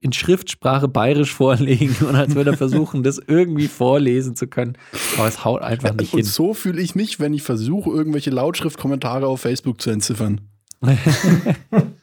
[0.00, 4.76] in Schriftsprache bayerisch vorlegen und als würde er versuchen, das irgendwie vorlesen zu können.
[5.16, 6.26] Aber es haut einfach nicht und hin.
[6.26, 10.40] Und so fühle ich mich, wenn ich versuche, irgendwelche Lautschriftkommentare auf Facebook zu entziffern.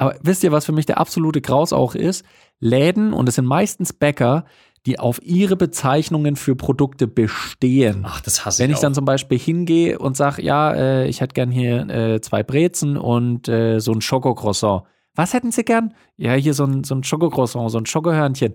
[0.00, 2.24] Aber wisst ihr, was für mich der absolute Graus auch ist?
[2.58, 4.46] Läden, und es sind meistens Bäcker,
[4.86, 8.04] die auf ihre Bezeichnungen für Produkte bestehen.
[8.06, 8.80] Ach, das hasse ich Wenn ich auch.
[8.80, 12.96] dann zum Beispiel hingehe und sage, ja, äh, ich hätte gern hier äh, zwei Brezen
[12.96, 14.84] und äh, so ein Schokocroissant.
[15.16, 15.92] Was hätten Sie gern?
[16.16, 18.54] Ja, hier so ein, so ein Schokocroissant, so ein Schokohörnchen.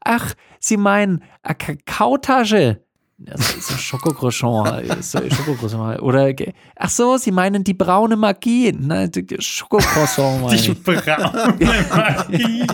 [0.00, 2.82] Ach, Sie meinen eine Kakaotasche?
[3.36, 6.00] So Schokocroissant, Schokocroissant.
[6.02, 6.32] Oder,
[6.76, 8.72] ach so, Sie meinen die braune Magie.
[8.72, 10.50] Ne, Schokocroissant.
[10.52, 11.56] Die braune
[11.90, 12.66] Magie.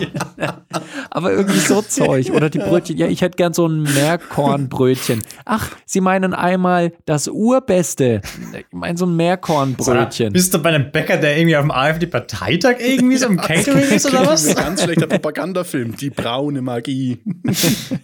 [1.09, 2.31] Aber irgendwie so Zeug.
[2.31, 2.97] Oder die Brötchen.
[2.97, 5.23] Ja, ich hätte gern so ein Meerkornbrötchen.
[5.45, 8.21] Ach, Sie meinen einmal das Urbeste.
[8.57, 10.31] Ich meine so ein Meerkornbrötchen.
[10.31, 14.05] Bist du bei einem Bäcker, der irgendwie auf dem AfD-Parteitag irgendwie so im Catering ist
[14.05, 14.55] oder was?
[14.55, 15.97] Ganz schlechter Propagandafilm.
[15.97, 17.19] Die braune Magie.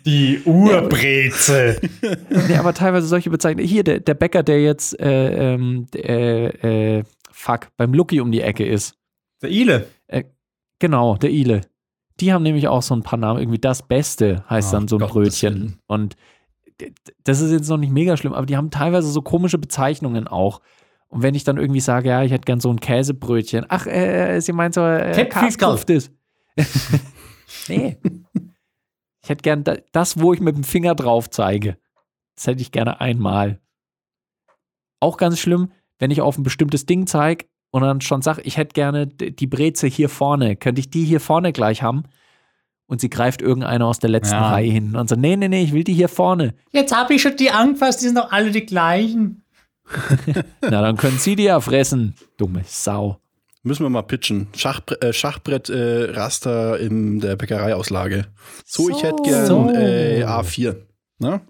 [0.06, 1.78] Die Urbreze
[2.48, 3.68] nee, aber teilweise solche Bezeichnungen.
[3.68, 8.42] Hier, der, der Bäcker, der jetzt, äh, ähm, äh, äh, fuck, beim Lucky um die
[8.42, 8.96] Ecke ist.
[9.42, 9.88] Der Ile.
[10.08, 10.24] Äh,
[10.80, 11.62] genau, der Ile.
[12.20, 13.40] Die haben nämlich auch so ein paar Namen.
[13.40, 15.80] Irgendwie das Beste heißt oh, dann so ein Gott, Brötchen.
[15.88, 16.16] Und
[17.24, 20.62] das ist jetzt noch nicht mega schlimm, aber die haben teilweise so komische Bezeichnungen auch.
[21.08, 23.66] Und wenn ich dann irgendwie sage, ja, ich hätte gern so ein Käsebrötchen.
[23.70, 26.12] Ach, äh, sie meint so, äh, Kaskuftes.
[27.68, 27.98] nee.
[29.22, 31.78] Ich hätte gern das, wo ich mit dem Finger drauf zeige.
[32.36, 33.60] Das hätte ich gerne einmal.
[35.00, 38.58] Auch ganz schlimm, wenn ich auf ein bestimmtes Ding zeige und dann schon sage, ich
[38.58, 40.56] hätte gerne die Breze hier vorne.
[40.56, 42.04] Könnte ich die hier vorne gleich haben?
[42.86, 44.52] Und sie greift irgendeine aus der letzten ja.
[44.52, 46.54] Reihe hin und sagt, nee, nee, nee, ich will die hier vorne.
[46.72, 49.44] Jetzt habe ich schon die angefasst, die sind doch alle die gleichen.
[50.62, 53.20] Na, dann können sie die ja fressen, dumme Sau.
[53.64, 54.48] Müssen wir mal pitchen.
[54.56, 58.28] Schachbre äh, Schachbrett-Raster äh, in der Bäckereiauslage.
[58.66, 59.70] So, so, ich hätte gern so.
[59.70, 60.76] äh, A4.
[61.20, 61.42] Na?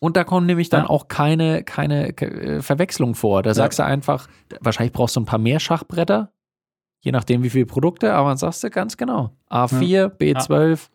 [0.00, 0.90] Und da kommen nämlich dann ja.
[0.90, 3.42] auch keine, keine äh, Verwechslung vor.
[3.42, 3.54] Da ja.
[3.54, 4.28] sagst du einfach,
[4.60, 6.32] wahrscheinlich brauchst du ein paar mehr Schachbretter,
[7.00, 9.36] je nachdem wie viele Produkte, aber dann sagst du ganz genau.
[9.50, 10.06] A4, ja.
[10.06, 10.88] B12,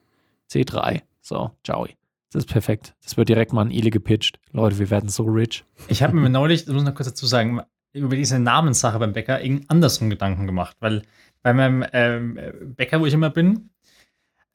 [0.52, 1.04] C3.
[1.22, 1.88] So, ciao.
[2.32, 2.96] Das ist perfekt.
[3.04, 4.40] Das wird direkt mal an Ile gepitcht.
[4.52, 5.64] Leute, wir werden so rich.
[5.88, 7.62] Ich habe mir neulich, das muss ich noch kurz dazu sagen,
[7.94, 11.04] über diese Namenssache beim Bäcker irgendeinen andersrum Gedanken gemacht, weil
[11.44, 12.40] bei meinem ähm,
[12.76, 13.70] Bäcker, wo ich immer bin,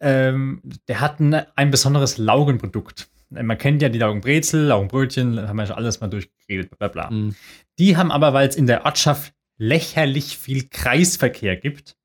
[0.00, 5.66] ähm, der hat ein, ein besonderes Laugenprodukt man kennt ja die Laugenbrezel, Laugenbrötchen, haben wir
[5.66, 7.10] schon alles mal durchgeredet, bla bla.
[7.10, 7.34] Mhm.
[7.78, 11.96] Die haben aber, weil es in der Ortschaft lächerlich viel Kreisverkehr gibt,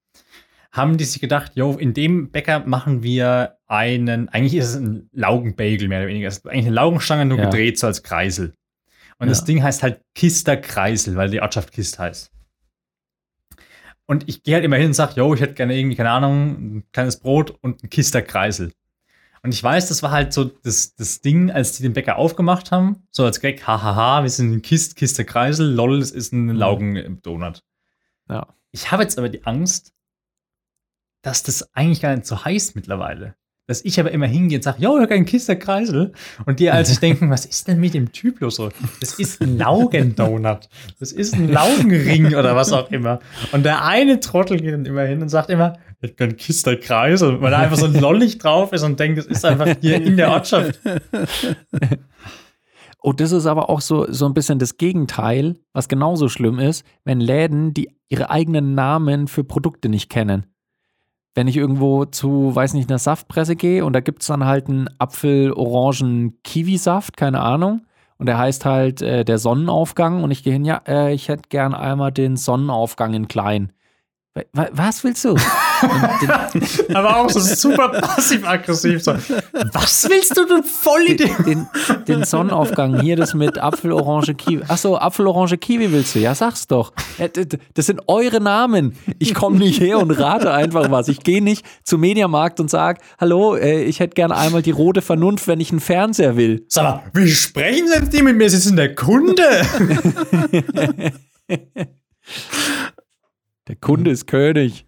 [0.71, 5.09] haben die sich gedacht, jo, in dem Bäcker machen wir einen, eigentlich ist es ein
[5.13, 6.27] Laugenbagel mehr oder weniger.
[6.27, 7.45] Es ist eigentlich eine Laugenstange nur ja.
[7.45, 8.53] gedreht so als Kreisel.
[9.17, 9.31] Und ja.
[9.31, 12.29] das Ding heißt halt Kister Kreisel, weil die Ortschaft Kist heißt.
[14.05, 16.49] Und ich gehe halt immer hin und sage, jo, ich hätte gerne irgendwie, keine Ahnung,
[16.49, 18.71] ein kleines Brot und ein Kister Kreisel.
[19.45, 22.71] Und ich weiß, das war halt so das, das Ding, als die den Bäcker aufgemacht
[22.71, 26.45] haben, so als Gag, hahaha, wir sind ein Kist, Kiste Kreisel, lol, das ist ein
[26.45, 26.55] mhm.
[26.55, 27.63] Laugendonut.
[28.27, 28.55] Ja.
[28.71, 29.93] Ich habe jetzt aber die Angst,
[31.21, 33.35] dass das eigentlich gar nicht so heißt mittlerweile.
[33.67, 36.11] Dass ich aber immer hingehe und sage, ja, ich ein Kiste Kreisel.
[36.45, 38.61] Und die als ich denken, was ist denn mit dem Typ los?
[38.99, 40.69] Das ist ein Laugendonut.
[40.99, 43.19] Das ist ein Laugenring oder was auch immer.
[43.51, 47.41] Und der eine Trottel geht dann immer hin und sagt immer, ich bin Kiste Kreisel,
[47.41, 50.17] weil da einfach so ein Lollig drauf ist und denkt, es ist einfach hier in
[50.17, 50.79] der Ortschaft.
[53.05, 56.57] Und oh, das ist aber auch so, so ein bisschen das Gegenteil, was genauso schlimm
[56.57, 60.47] ist, wenn Läden die ihre eigenen Namen für Produkte nicht kennen.
[61.35, 64.67] Wenn ich irgendwo zu, weiß nicht, einer Saftpresse gehe und da gibt es dann halt
[64.67, 67.81] einen Apfel-Orangen-Kiwi-Saft, keine Ahnung.
[68.17, 71.49] Und der heißt halt äh, der Sonnenaufgang und ich gehe hin, ja, äh, ich hätte
[71.49, 73.73] gern einmal den Sonnenaufgang in klein.
[74.53, 75.35] Was willst du?
[76.93, 79.03] Aber auch so super passiv-aggressiv.
[79.03, 79.13] So.
[79.73, 81.31] Was willst du, du Vollidee?
[81.45, 81.67] Den, den,
[82.07, 84.63] den Sonnenaufgang, hier das mit Apfel, Orange, Kiwi.
[84.67, 86.19] Achso, Apfel, Orange, Kiwi willst du?
[86.19, 86.93] Ja, sag's doch.
[87.73, 88.97] Das sind eure Namen.
[89.19, 91.07] Ich komme nicht her und rate einfach was.
[91.07, 95.01] Ich gehe nicht zum Mediamarkt und sage, hallo, äh, ich hätte gerne einmal die rote
[95.01, 96.65] Vernunft, wenn ich einen Fernseher will.
[96.69, 98.49] Sag mal, wie sprechen denn die mit mir?
[98.49, 99.43] Sie sind der Kunde.
[103.67, 104.85] Der Kunde ist König.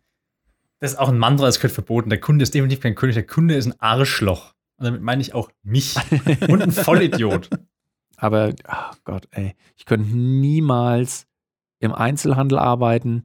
[0.80, 2.10] Das ist auch ein Mantra, das gehört verboten.
[2.10, 4.54] Der Kunde ist definitiv kein König, der Kunde ist ein Arschloch.
[4.78, 5.96] Und damit meine ich auch mich.
[6.48, 7.50] Und ein Vollidiot.
[8.18, 11.28] Aber, oh Gott, ey, ich könnte niemals
[11.80, 13.24] im Einzelhandel arbeiten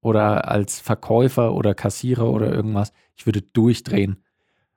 [0.00, 2.92] oder als Verkäufer oder Kassierer oder irgendwas.
[3.16, 4.22] Ich würde durchdrehen.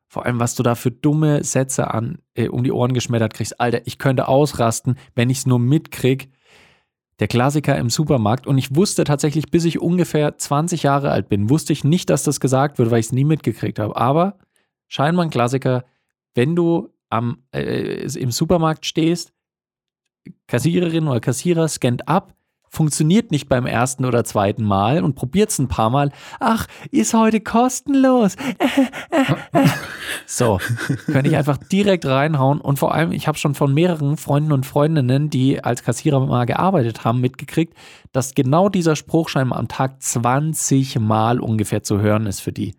[0.07, 3.61] Vor allem, was du da für dumme Sätze an, äh, um die Ohren geschmettert kriegst.
[3.61, 6.30] Alter, ich könnte ausrasten, wenn ich es nur mitkrieg,
[7.22, 8.47] der Klassiker im Supermarkt.
[8.47, 12.24] Und ich wusste tatsächlich, bis ich ungefähr 20 Jahre alt bin, wusste ich nicht, dass
[12.24, 13.95] das gesagt wird, weil ich es nie mitgekriegt habe.
[13.95, 14.39] Aber
[14.88, 15.86] scheinbar ein Klassiker,
[16.34, 19.34] wenn du am, äh, im Supermarkt stehst,
[20.47, 22.34] Kassiererin oder Kassierer scannt ab,
[22.72, 26.11] funktioniert nicht beim ersten oder zweiten Mal und probiert es ein paar Mal.
[26.39, 28.38] Ach, ist heute kostenlos.
[30.26, 30.57] so,
[31.05, 34.65] könnte ich einfach direkt reinhauen und vor allem, ich habe schon von mehreren Freunden und
[34.65, 37.76] Freundinnen, die als Kassierer mal gearbeitet haben, mitgekriegt,
[38.13, 42.74] dass genau dieser Spruch scheinbar am Tag 20 Mal ungefähr zu hören ist für die.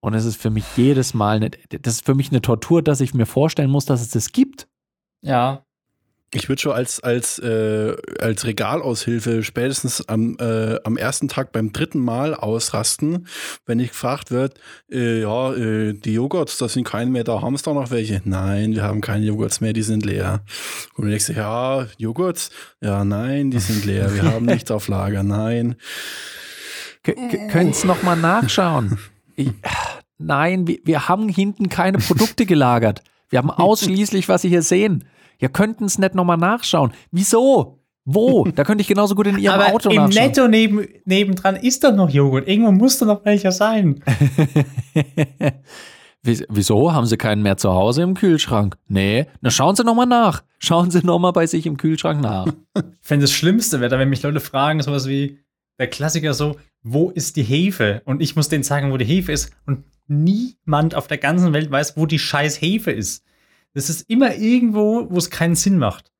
[0.00, 3.00] Und es ist für mich jedes Mal, eine, das ist für mich eine Tortur, dass
[3.00, 4.68] ich mir vorstellen muss, dass es das gibt.
[5.22, 5.64] Ja,
[6.32, 11.72] ich würde schon als, als, äh, als Regalaushilfe spätestens am, äh, am ersten Tag beim
[11.72, 13.26] dritten Mal ausrasten,
[13.66, 14.54] wenn ich gefragt wird,
[14.90, 18.22] äh, ja, äh, die Joghurts, da sind keine mehr da, haben es da noch welche?
[18.24, 20.44] Nein, wir haben keine Joghurts mehr, die sind leer.
[20.94, 22.50] Und du denkst, ja, Joghurts?
[22.80, 25.74] Ja, nein, die sind leer, wir haben nichts auf Lager, nein.
[27.02, 28.98] Können es nochmal nachschauen?
[29.34, 29.50] Ich,
[30.18, 33.02] nein, wir, wir haben hinten keine Produkte gelagert.
[33.30, 35.04] Wir haben ausschließlich, was Sie hier sehen.
[35.40, 36.92] Ja, könnten es nicht nochmal nachschauen.
[37.10, 37.78] Wieso?
[38.04, 38.44] Wo?
[38.44, 40.26] Da könnte ich genauso gut in Ihrem Aber Auto im nachschauen.
[40.26, 42.48] Netto neben, nebendran ist doch noch Joghurt.
[42.48, 44.02] Irgendwo muss doch noch welcher sein.
[46.22, 46.92] Wieso?
[46.92, 48.76] Haben Sie keinen mehr zu Hause im Kühlschrank?
[48.88, 49.26] Nee.
[49.40, 50.42] Na, schauen Sie nochmal nach.
[50.58, 52.46] Schauen Sie nochmal bei sich im Kühlschrank nach.
[52.46, 55.38] Ich fände das Schlimmste wäre, wenn mich Leute fragen, sowas wie
[55.78, 58.02] der Klassiker so, wo ist die Hefe?
[58.04, 59.50] Und ich muss denen sagen, wo die Hefe ist.
[59.66, 63.24] Und niemand auf der ganzen Welt weiß, wo die scheiß Hefe ist.
[63.74, 66.10] Das ist immer irgendwo, wo es keinen Sinn macht.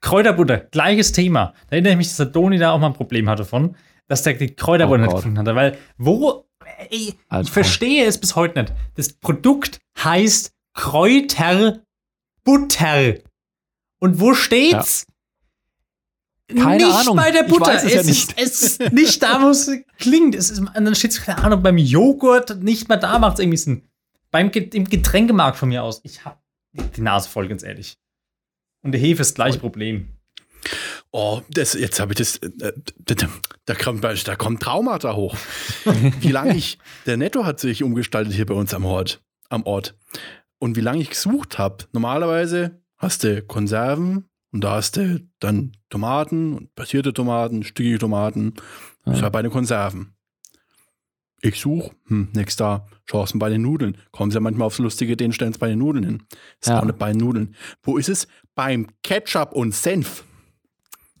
[0.00, 1.54] Kräuterbutter, gleiches Thema.
[1.68, 4.22] Da erinnere ich mich, dass der Doni da auch mal ein Problem hatte von, dass
[4.22, 5.54] der die Kräuterbutter oh nicht gefunden hatte.
[5.54, 6.46] Weil, wo,
[6.90, 8.72] ey, ich verstehe es bis heute nicht.
[8.94, 11.74] Das Produkt heißt Kräuterbutter.
[13.98, 15.06] Und wo steht's?
[15.08, 15.14] Ja.
[16.62, 17.16] Keine nicht Ahnung.
[17.16, 17.74] bei der Butter.
[17.74, 18.34] es, es, ja ist, nicht.
[18.36, 20.34] es ist nicht da, wo es klingt.
[20.34, 23.56] Es ist, dann steht es, keine Ahnung, beim Joghurt nicht mal da macht es irgendwie
[23.56, 23.88] Sinn.
[24.34, 26.00] Beim im Getränkemarkt von mir aus.
[26.02, 26.40] Ich habe
[26.72, 27.98] die Nase voll, ganz ehrlich.
[28.82, 30.08] Und die Hefe ist das gleiche Problem.
[31.12, 32.38] Oh, das, jetzt habe ich das.
[32.38, 33.14] Äh, da,
[33.66, 35.36] da, kommt, da kommt Traumata hoch.
[36.20, 36.78] wie lange ich.
[37.06, 39.22] Der Netto hat sich umgestaltet hier bei uns am Ort.
[39.50, 39.96] Am Ort.
[40.58, 41.84] Und wie lange ich gesucht habe.
[41.92, 48.54] Normalerweise hast du Konserven und da hast du dann Tomaten und passierte Tomaten, stückige Tomaten.
[49.06, 50.13] Ja bei den Konserven.
[51.46, 52.86] Ich suche, hm, nix da.
[53.06, 53.98] Chancen bei den Nudeln.
[54.12, 56.22] Kommen sie ja manchmal aufs Lustige, Ideen, stellen es bei den Nudeln hin.
[56.58, 56.80] Ist Ja.
[56.80, 57.54] auch nicht bei den Nudeln.
[57.82, 58.26] Wo ist es?
[58.54, 60.24] Beim Ketchup und Senf.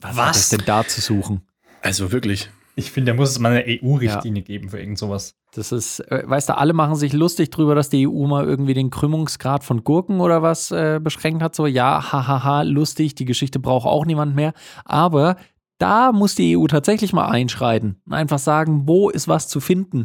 [0.00, 0.36] Was, Was?
[0.38, 1.42] ist denn da zu suchen?
[1.82, 2.48] Also wirklich.
[2.74, 5.36] Ich finde, da muss es mal eine EU-Richtlinie geben für irgend sowas.
[5.52, 8.74] Das ist, äh, weißt du, alle machen sich lustig drüber, dass die EU mal irgendwie
[8.74, 11.54] den Krümmungsgrad von Gurken oder was äh, beschränkt hat.
[11.54, 14.54] So, ja, hahaha, lustig, die Geschichte braucht auch niemand mehr.
[14.84, 15.36] Aber
[15.78, 20.04] da muss die EU tatsächlich mal einschreiten und einfach sagen, wo ist was zu finden.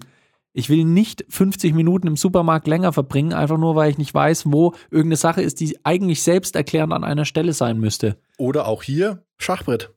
[0.52, 4.46] Ich will nicht 50 Minuten im Supermarkt länger verbringen, einfach nur, weil ich nicht weiß,
[4.52, 8.18] wo irgendeine Sache ist, die eigentlich selbsterklärend an einer Stelle sein müsste.
[8.38, 9.94] Oder auch hier Schachbrett.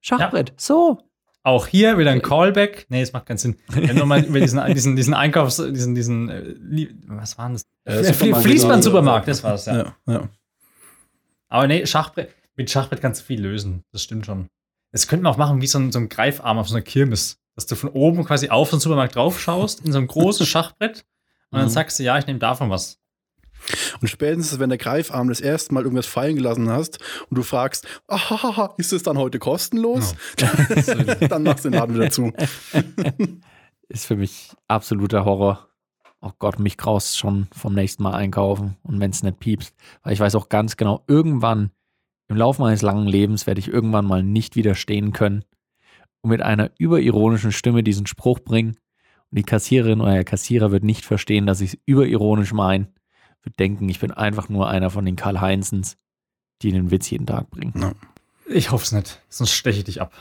[0.00, 0.98] Schachbrett, so.
[1.44, 2.86] Auch hier wieder ein Callback.
[2.90, 3.56] Nee, es macht keinen Sinn.
[3.68, 7.62] Wenn wir mal über diesen, diesen, diesen Einkaufs-, diesen, diesen, äh, was war das?
[7.84, 9.76] Äh, Flie- Supermarkt- Fließband-Supermarkt, das war's, ja.
[9.76, 10.28] Ja, ja.
[11.48, 13.84] Aber nee, Schachbrett, mit Schachbrett kannst du viel lösen.
[13.92, 14.48] Das stimmt schon.
[14.92, 17.38] Das könnte man auch machen wie so ein, so ein Greifarm auf so einer Kirmes.
[17.54, 21.04] Dass du von oben quasi auf den Supermarkt drauf schaust, in so ein großes Schachbrett.
[21.50, 21.72] Und dann Mhm.
[21.72, 22.98] sagst du, ja, ich nehme davon was.
[24.00, 27.86] Und spätestens, wenn der Greifarm das erste Mal irgendwas fallen gelassen hast und du fragst,
[28.06, 30.14] ah, ist es dann heute kostenlos?
[30.40, 30.44] Oh.
[31.28, 32.32] dann machst du den Laden wieder zu.
[33.88, 35.68] ist für mich absoluter Horror.
[36.20, 39.74] Oh Gott, mich graust schon vom nächsten Mal einkaufen und wenn es nicht piepst.
[40.02, 41.70] Weil ich weiß auch ganz genau, irgendwann
[42.28, 45.44] im Laufe meines langen Lebens werde ich irgendwann mal nicht widerstehen können
[46.20, 48.76] und mit einer überironischen Stimme diesen Spruch bringen.
[49.30, 52.92] Und die Kassiererin oder der Kassierer wird nicht verstehen, dass ich es überironisch meine.
[53.42, 55.96] Wird denken, ich bin einfach nur einer von den Karl-Heinzens,
[56.62, 57.72] die den Witz jeden Tag bringen.
[57.76, 57.92] Ja.
[58.50, 60.12] Ich hoffe es nicht, sonst steche ich dich ab.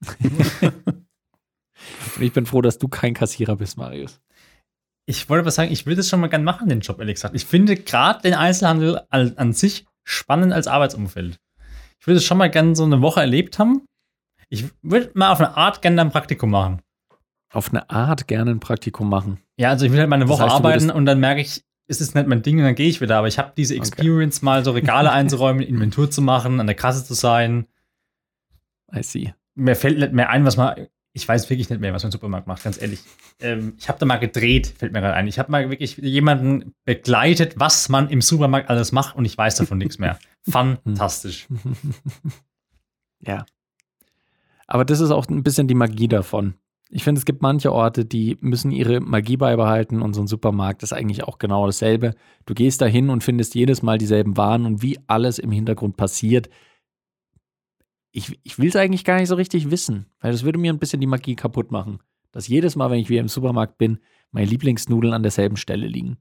[2.20, 4.20] ich bin froh, dass du kein Kassierer bist, Marius.
[5.06, 7.34] Ich wollte aber sagen, ich würde es schon mal gern machen, den Job, ehrlich gesagt.
[7.34, 11.38] Ich finde gerade den Einzelhandel an, an, sich spannend als Arbeitsumfeld.
[12.00, 13.86] Ich würde es schon mal gern so eine Woche erlebt haben.
[14.48, 16.82] Ich würde mal auf eine Art gerne ein Praktikum machen.
[17.52, 19.38] Auf eine Art gerne ein Praktikum machen.
[19.56, 21.62] Ja, also ich will halt mal eine Woche das heißt, arbeiten und dann merke ich,
[21.86, 23.18] es ist nicht mein Ding und dann gehe ich wieder.
[23.18, 24.44] Aber ich habe diese Experience, okay.
[24.44, 27.66] mal so Regale einzuräumen, Inventur zu machen, an der Kasse zu sein.
[28.94, 29.34] I see.
[29.54, 32.12] Mir fällt nicht mehr ein, was man ich weiß wirklich nicht mehr, was man im
[32.12, 33.00] Supermarkt macht, ganz ehrlich.
[33.40, 35.28] Ähm, ich habe da mal gedreht, fällt mir gerade ein.
[35.28, 39.56] Ich habe mal wirklich jemanden begleitet, was man im Supermarkt alles macht und ich weiß
[39.56, 40.18] davon nichts mehr.
[40.48, 41.48] Fantastisch.
[43.20, 43.44] ja.
[44.66, 46.54] Aber das ist auch ein bisschen die Magie davon.
[46.88, 50.82] Ich finde, es gibt manche Orte, die müssen ihre Magie beibehalten und so ein Supermarkt
[50.82, 52.14] ist eigentlich auch genau dasselbe.
[52.44, 55.96] Du gehst da hin und findest jedes Mal dieselben Waren und wie alles im Hintergrund
[55.96, 56.50] passiert,
[58.12, 60.78] ich, ich will es eigentlich gar nicht so richtig wissen, weil das würde mir ein
[60.78, 62.00] bisschen die Magie kaputt machen.
[62.30, 63.98] Dass jedes Mal, wenn ich wieder im Supermarkt bin,
[64.30, 66.18] meine Lieblingsnudeln an derselben Stelle liegen.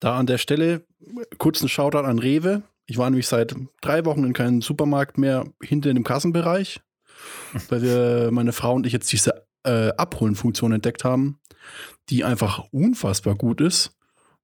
[0.00, 0.86] Da an der Stelle
[1.38, 2.62] kurzen Shoutout an Rewe.
[2.86, 6.80] Ich war nämlich seit drei Wochen in keinem Supermarkt mehr hinter dem Kassenbereich,
[7.68, 11.40] weil wir, meine Frau und ich jetzt diese äh, Abholen-Funktion entdeckt haben,
[12.08, 13.97] die einfach unfassbar gut ist.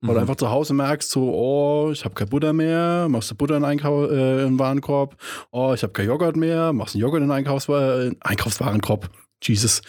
[0.04, 0.14] Weil mhm.
[0.16, 3.56] du einfach zu Hause merkst, so, oh, ich habe keine Butter mehr, machst du Butter
[3.56, 5.16] in, Einkau äh, in den Warenkorb.
[5.50, 9.08] Oh, ich habe kein Joghurt mehr, machst einen Joghurt in den Einkaufs äh, Einkaufswarenkorb.
[9.42, 9.80] Jesus.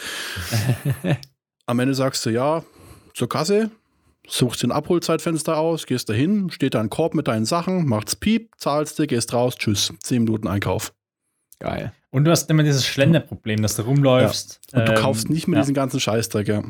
[1.65, 2.63] Am Ende sagst du, ja,
[3.13, 3.71] zur Kasse,
[4.25, 8.51] suchst den Abholzeitfenster aus, gehst dahin, steht da ein Korb mit deinen Sachen, macht's Piep,
[8.57, 10.93] zahlst du, gehst raus, tschüss, zehn Minuten Einkauf.
[11.59, 11.91] Geil.
[12.11, 14.61] Und du hast immer dieses Schlenderproblem, dass du rumläufst.
[14.71, 14.79] Ja.
[14.79, 15.63] Und du ähm, kaufst nicht mehr ja.
[15.63, 16.63] diesen ganzen Scheißdreck, ja.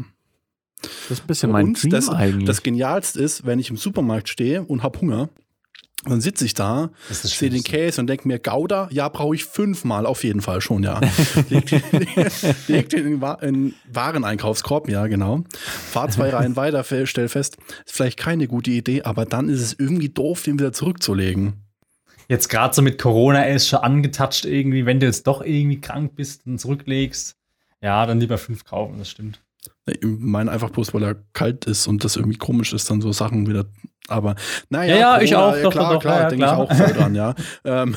[0.82, 2.46] Das ist ein bisschen mein Dream das, eigentlich.
[2.46, 5.30] Das Genialste ist, wenn ich im Supermarkt stehe und habe Hunger,
[6.04, 10.06] dann sitze ich da, sehe den Käse und denke mir, Gouda, ja, brauche ich fünfmal
[10.06, 11.02] auf jeden Fall schon, ja.
[11.50, 12.08] leg, den,
[12.68, 15.44] leg den in, in Wareneinkaufskorb, ja, genau.
[15.50, 19.74] Fahr zwei Reihen weiter, stell fest, ist vielleicht keine gute Idee, aber dann ist es
[19.74, 21.54] irgendwie doof, den wieder zurückzulegen.
[22.28, 25.82] Jetzt gerade so mit Corona, er ist schon angetatscht irgendwie, wenn du jetzt doch irgendwie
[25.82, 27.36] krank bist und zurücklegst,
[27.82, 29.42] ja, dann lieber fünf kaufen, das stimmt.
[29.86, 33.12] Ich meine einfach bloß, weil er kalt ist und das irgendwie komisch ist, dann so
[33.12, 33.66] Sachen wieder.
[34.08, 34.36] Aber
[34.70, 36.74] naja, ja, ja Corona, ich auch, ja, doch, klar, doch, klar, ja, denke ich auch
[36.74, 37.36] voll dran, ja.
[37.66, 37.96] Ähm,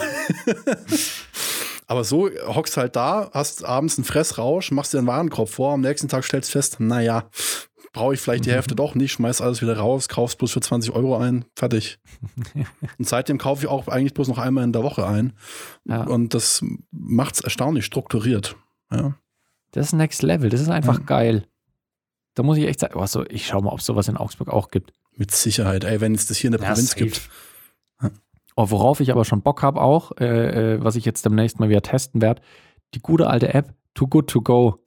[1.87, 5.81] aber so hockst halt da, hast abends einen Fressrausch, machst dir einen Warenkorb vor, am
[5.81, 7.25] nächsten Tag stellst fest, naja,
[7.93, 10.93] brauche ich vielleicht die Hälfte doch nicht, schmeiß alles wieder raus, kaufst bloß für 20
[10.93, 11.99] Euro ein, fertig.
[12.99, 15.33] und seitdem kaufe ich auch eigentlich bloß noch einmal in der Woche ein.
[15.87, 16.05] Ja.
[16.05, 18.57] Und das macht es erstaunlich strukturiert.
[18.93, 19.15] Ja.
[19.73, 21.07] Das ist Next Level, das ist einfach mhm.
[21.07, 21.45] geil.
[22.39, 24.49] Da muss ich echt sagen, oh, so, ich schau mal, ob es sowas in Augsburg
[24.49, 24.93] auch gibt.
[25.17, 27.05] Mit Sicherheit, ey, wenn es das hier in der ja, Provinz safe.
[27.05, 27.29] gibt.
[28.55, 31.69] Oh, worauf ich aber schon Bock habe auch, äh, äh, was ich jetzt demnächst mal
[31.69, 32.41] wieder testen werde,
[32.95, 34.85] die gute alte App Too Good To Go.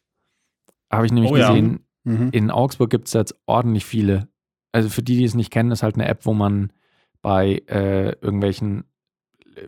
[0.90, 2.14] Habe ich nämlich oh, gesehen, ja.
[2.14, 2.30] mhm.
[2.32, 4.30] in Augsburg gibt es jetzt ordentlich viele.
[4.72, 6.72] Also für die, die es nicht kennen, ist halt eine App, wo man
[7.22, 8.86] bei äh, irgendwelchen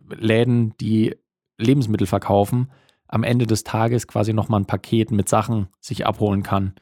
[0.08, 1.18] Läden, die
[1.58, 2.72] Lebensmittel verkaufen,
[3.10, 6.76] am Ende des Tages quasi nochmal ein Paket mit Sachen sich abholen kann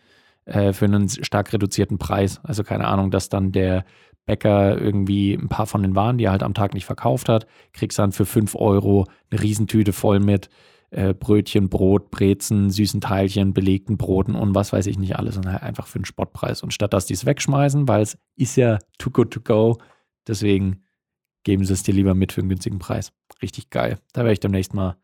[0.46, 2.40] äh, für einen stark reduzierten Preis.
[2.44, 3.86] Also keine Ahnung, dass dann der
[4.26, 7.48] Bäcker irgendwie ein paar von den Waren, die er halt am Tag nicht verkauft hat,
[7.74, 10.50] kriegst dann für 5 Euro eine Riesentüte voll mit
[10.92, 15.52] äh, Brötchen, Brot, Brezen, süßen Teilchen, belegten Broten und was weiß ich nicht alles und
[15.52, 16.62] halt einfach für einen Spottpreis.
[16.64, 19.78] Und statt dass die es wegschmeißen, weil es ist ja too good to go,
[20.28, 20.84] deswegen
[21.44, 23.12] geben sie es dir lieber mit für einen günstigen Preis.
[23.42, 23.98] Richtig geil.
[24.14, 24.98] Da werde ich demnächst mal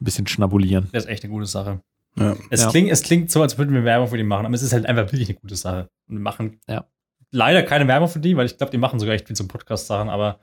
[0.00, 0.88] ein bisschen schnabulieren.
[0.92, 1.80] Das ist echt eine gute Sache.
[2.16, 2.36] Ja.
[2.50, 2.70] Es, ja.
[2.70, 4.86] Klingt, es klingt so, als würden wir Werbung für die machen, aber es ist halt
[4.86, 5.90] einfach wirklich eine gute Sache.
[6.08, 6.86] Und wir machen ja.
[7.30, 10.08] leider keine Werbung für die, weil ich glaube, die machen sogar echt viel zum Podcast-Sachen,
[10.08, 10.38] aber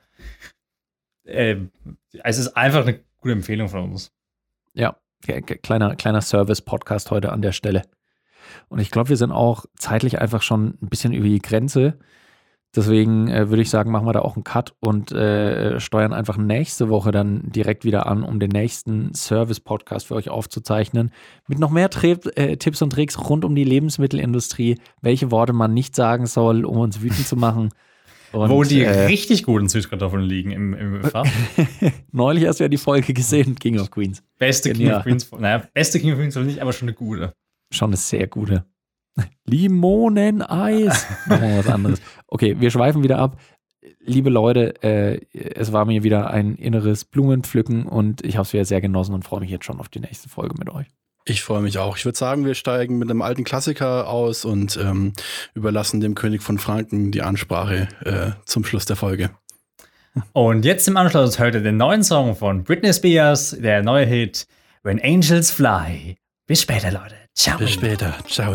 [1.24, 1.56] äh,
[2.24, 4.12] es ist einfach eine gute Empfehlung von uns.
[4.74, 7.82] Ja, kleiner, kleiner Service-Podcast heute an der Stelle.
[8.68, 11.98] Und ich glaube, wir sind auch zeitlich einfach schon ein bisschen über die Grenze.
[12.74, 16.38] Deswegen äh, würde ich sagen, machen wir da auch einen Cut und äh, steuern einfach
[16.38, 21.12] nächste Woche dann direkt wieder an, um den nächsten Service-Podcast für euch aufzuzeichnen.
[21.46, 25.74] Mit noch mehr Tri äh, Tipps und Tricks rund um die Lebensmittelindustrie, welche Worte man
[25.74, 27.68] nicht sagen soll, um uns wütend zu machen.
[28.32, 31.26] Und, Wo die äh, richtig guten Süßkartoffeln liegen im, im Fach.
[32.12, 34.22] Neulich hast du ja die Folge gesehen, King of Queens.
[34.38, 34.96] Beste King ja.
[34.96, 35.30] of Queens.
[35.32, 37.34] Naja, beste King of Queens nicht, aber schon eine gute.
[37.70, 38.64] Schon eine sehr gute.
[39.44, 41.06] Limoneneis.
[41.26, 42.02] Machen wir was anderes.
[42.26, 43.40] Okay, wir schweifen wieder ab.
[44.00, 48.64] Liebe Leute, äh, es war mir wieder ein inneres Blumenpflücken und ich habe es wieder
[48.64, 50.86] sehr genossen und freue mich jetzt schon auf die nächste Folge mit euch.
[51.24, 51.96] Ich freue mich auch.
[51.96, 55.12] Ich würde sagen, wir steigen mit einem alten Klassiker aus und ähm,
[55.54, 59.30] überlassen dem König von Franken die Ansprache äh, zum Schluss der Folge.
[60.32, 64.46] Und jetzt im Anschluss hört ihr den neuen Song von Britney Spears, der neue Hit
[64.82, 66.16] When Angels Fly.
[66.46, 67.14] Bis später, Leute.
[67.34, 67.58] Ciao.
[67.58, 68.14] Bis später.
[68.26, 68.54] Ciao.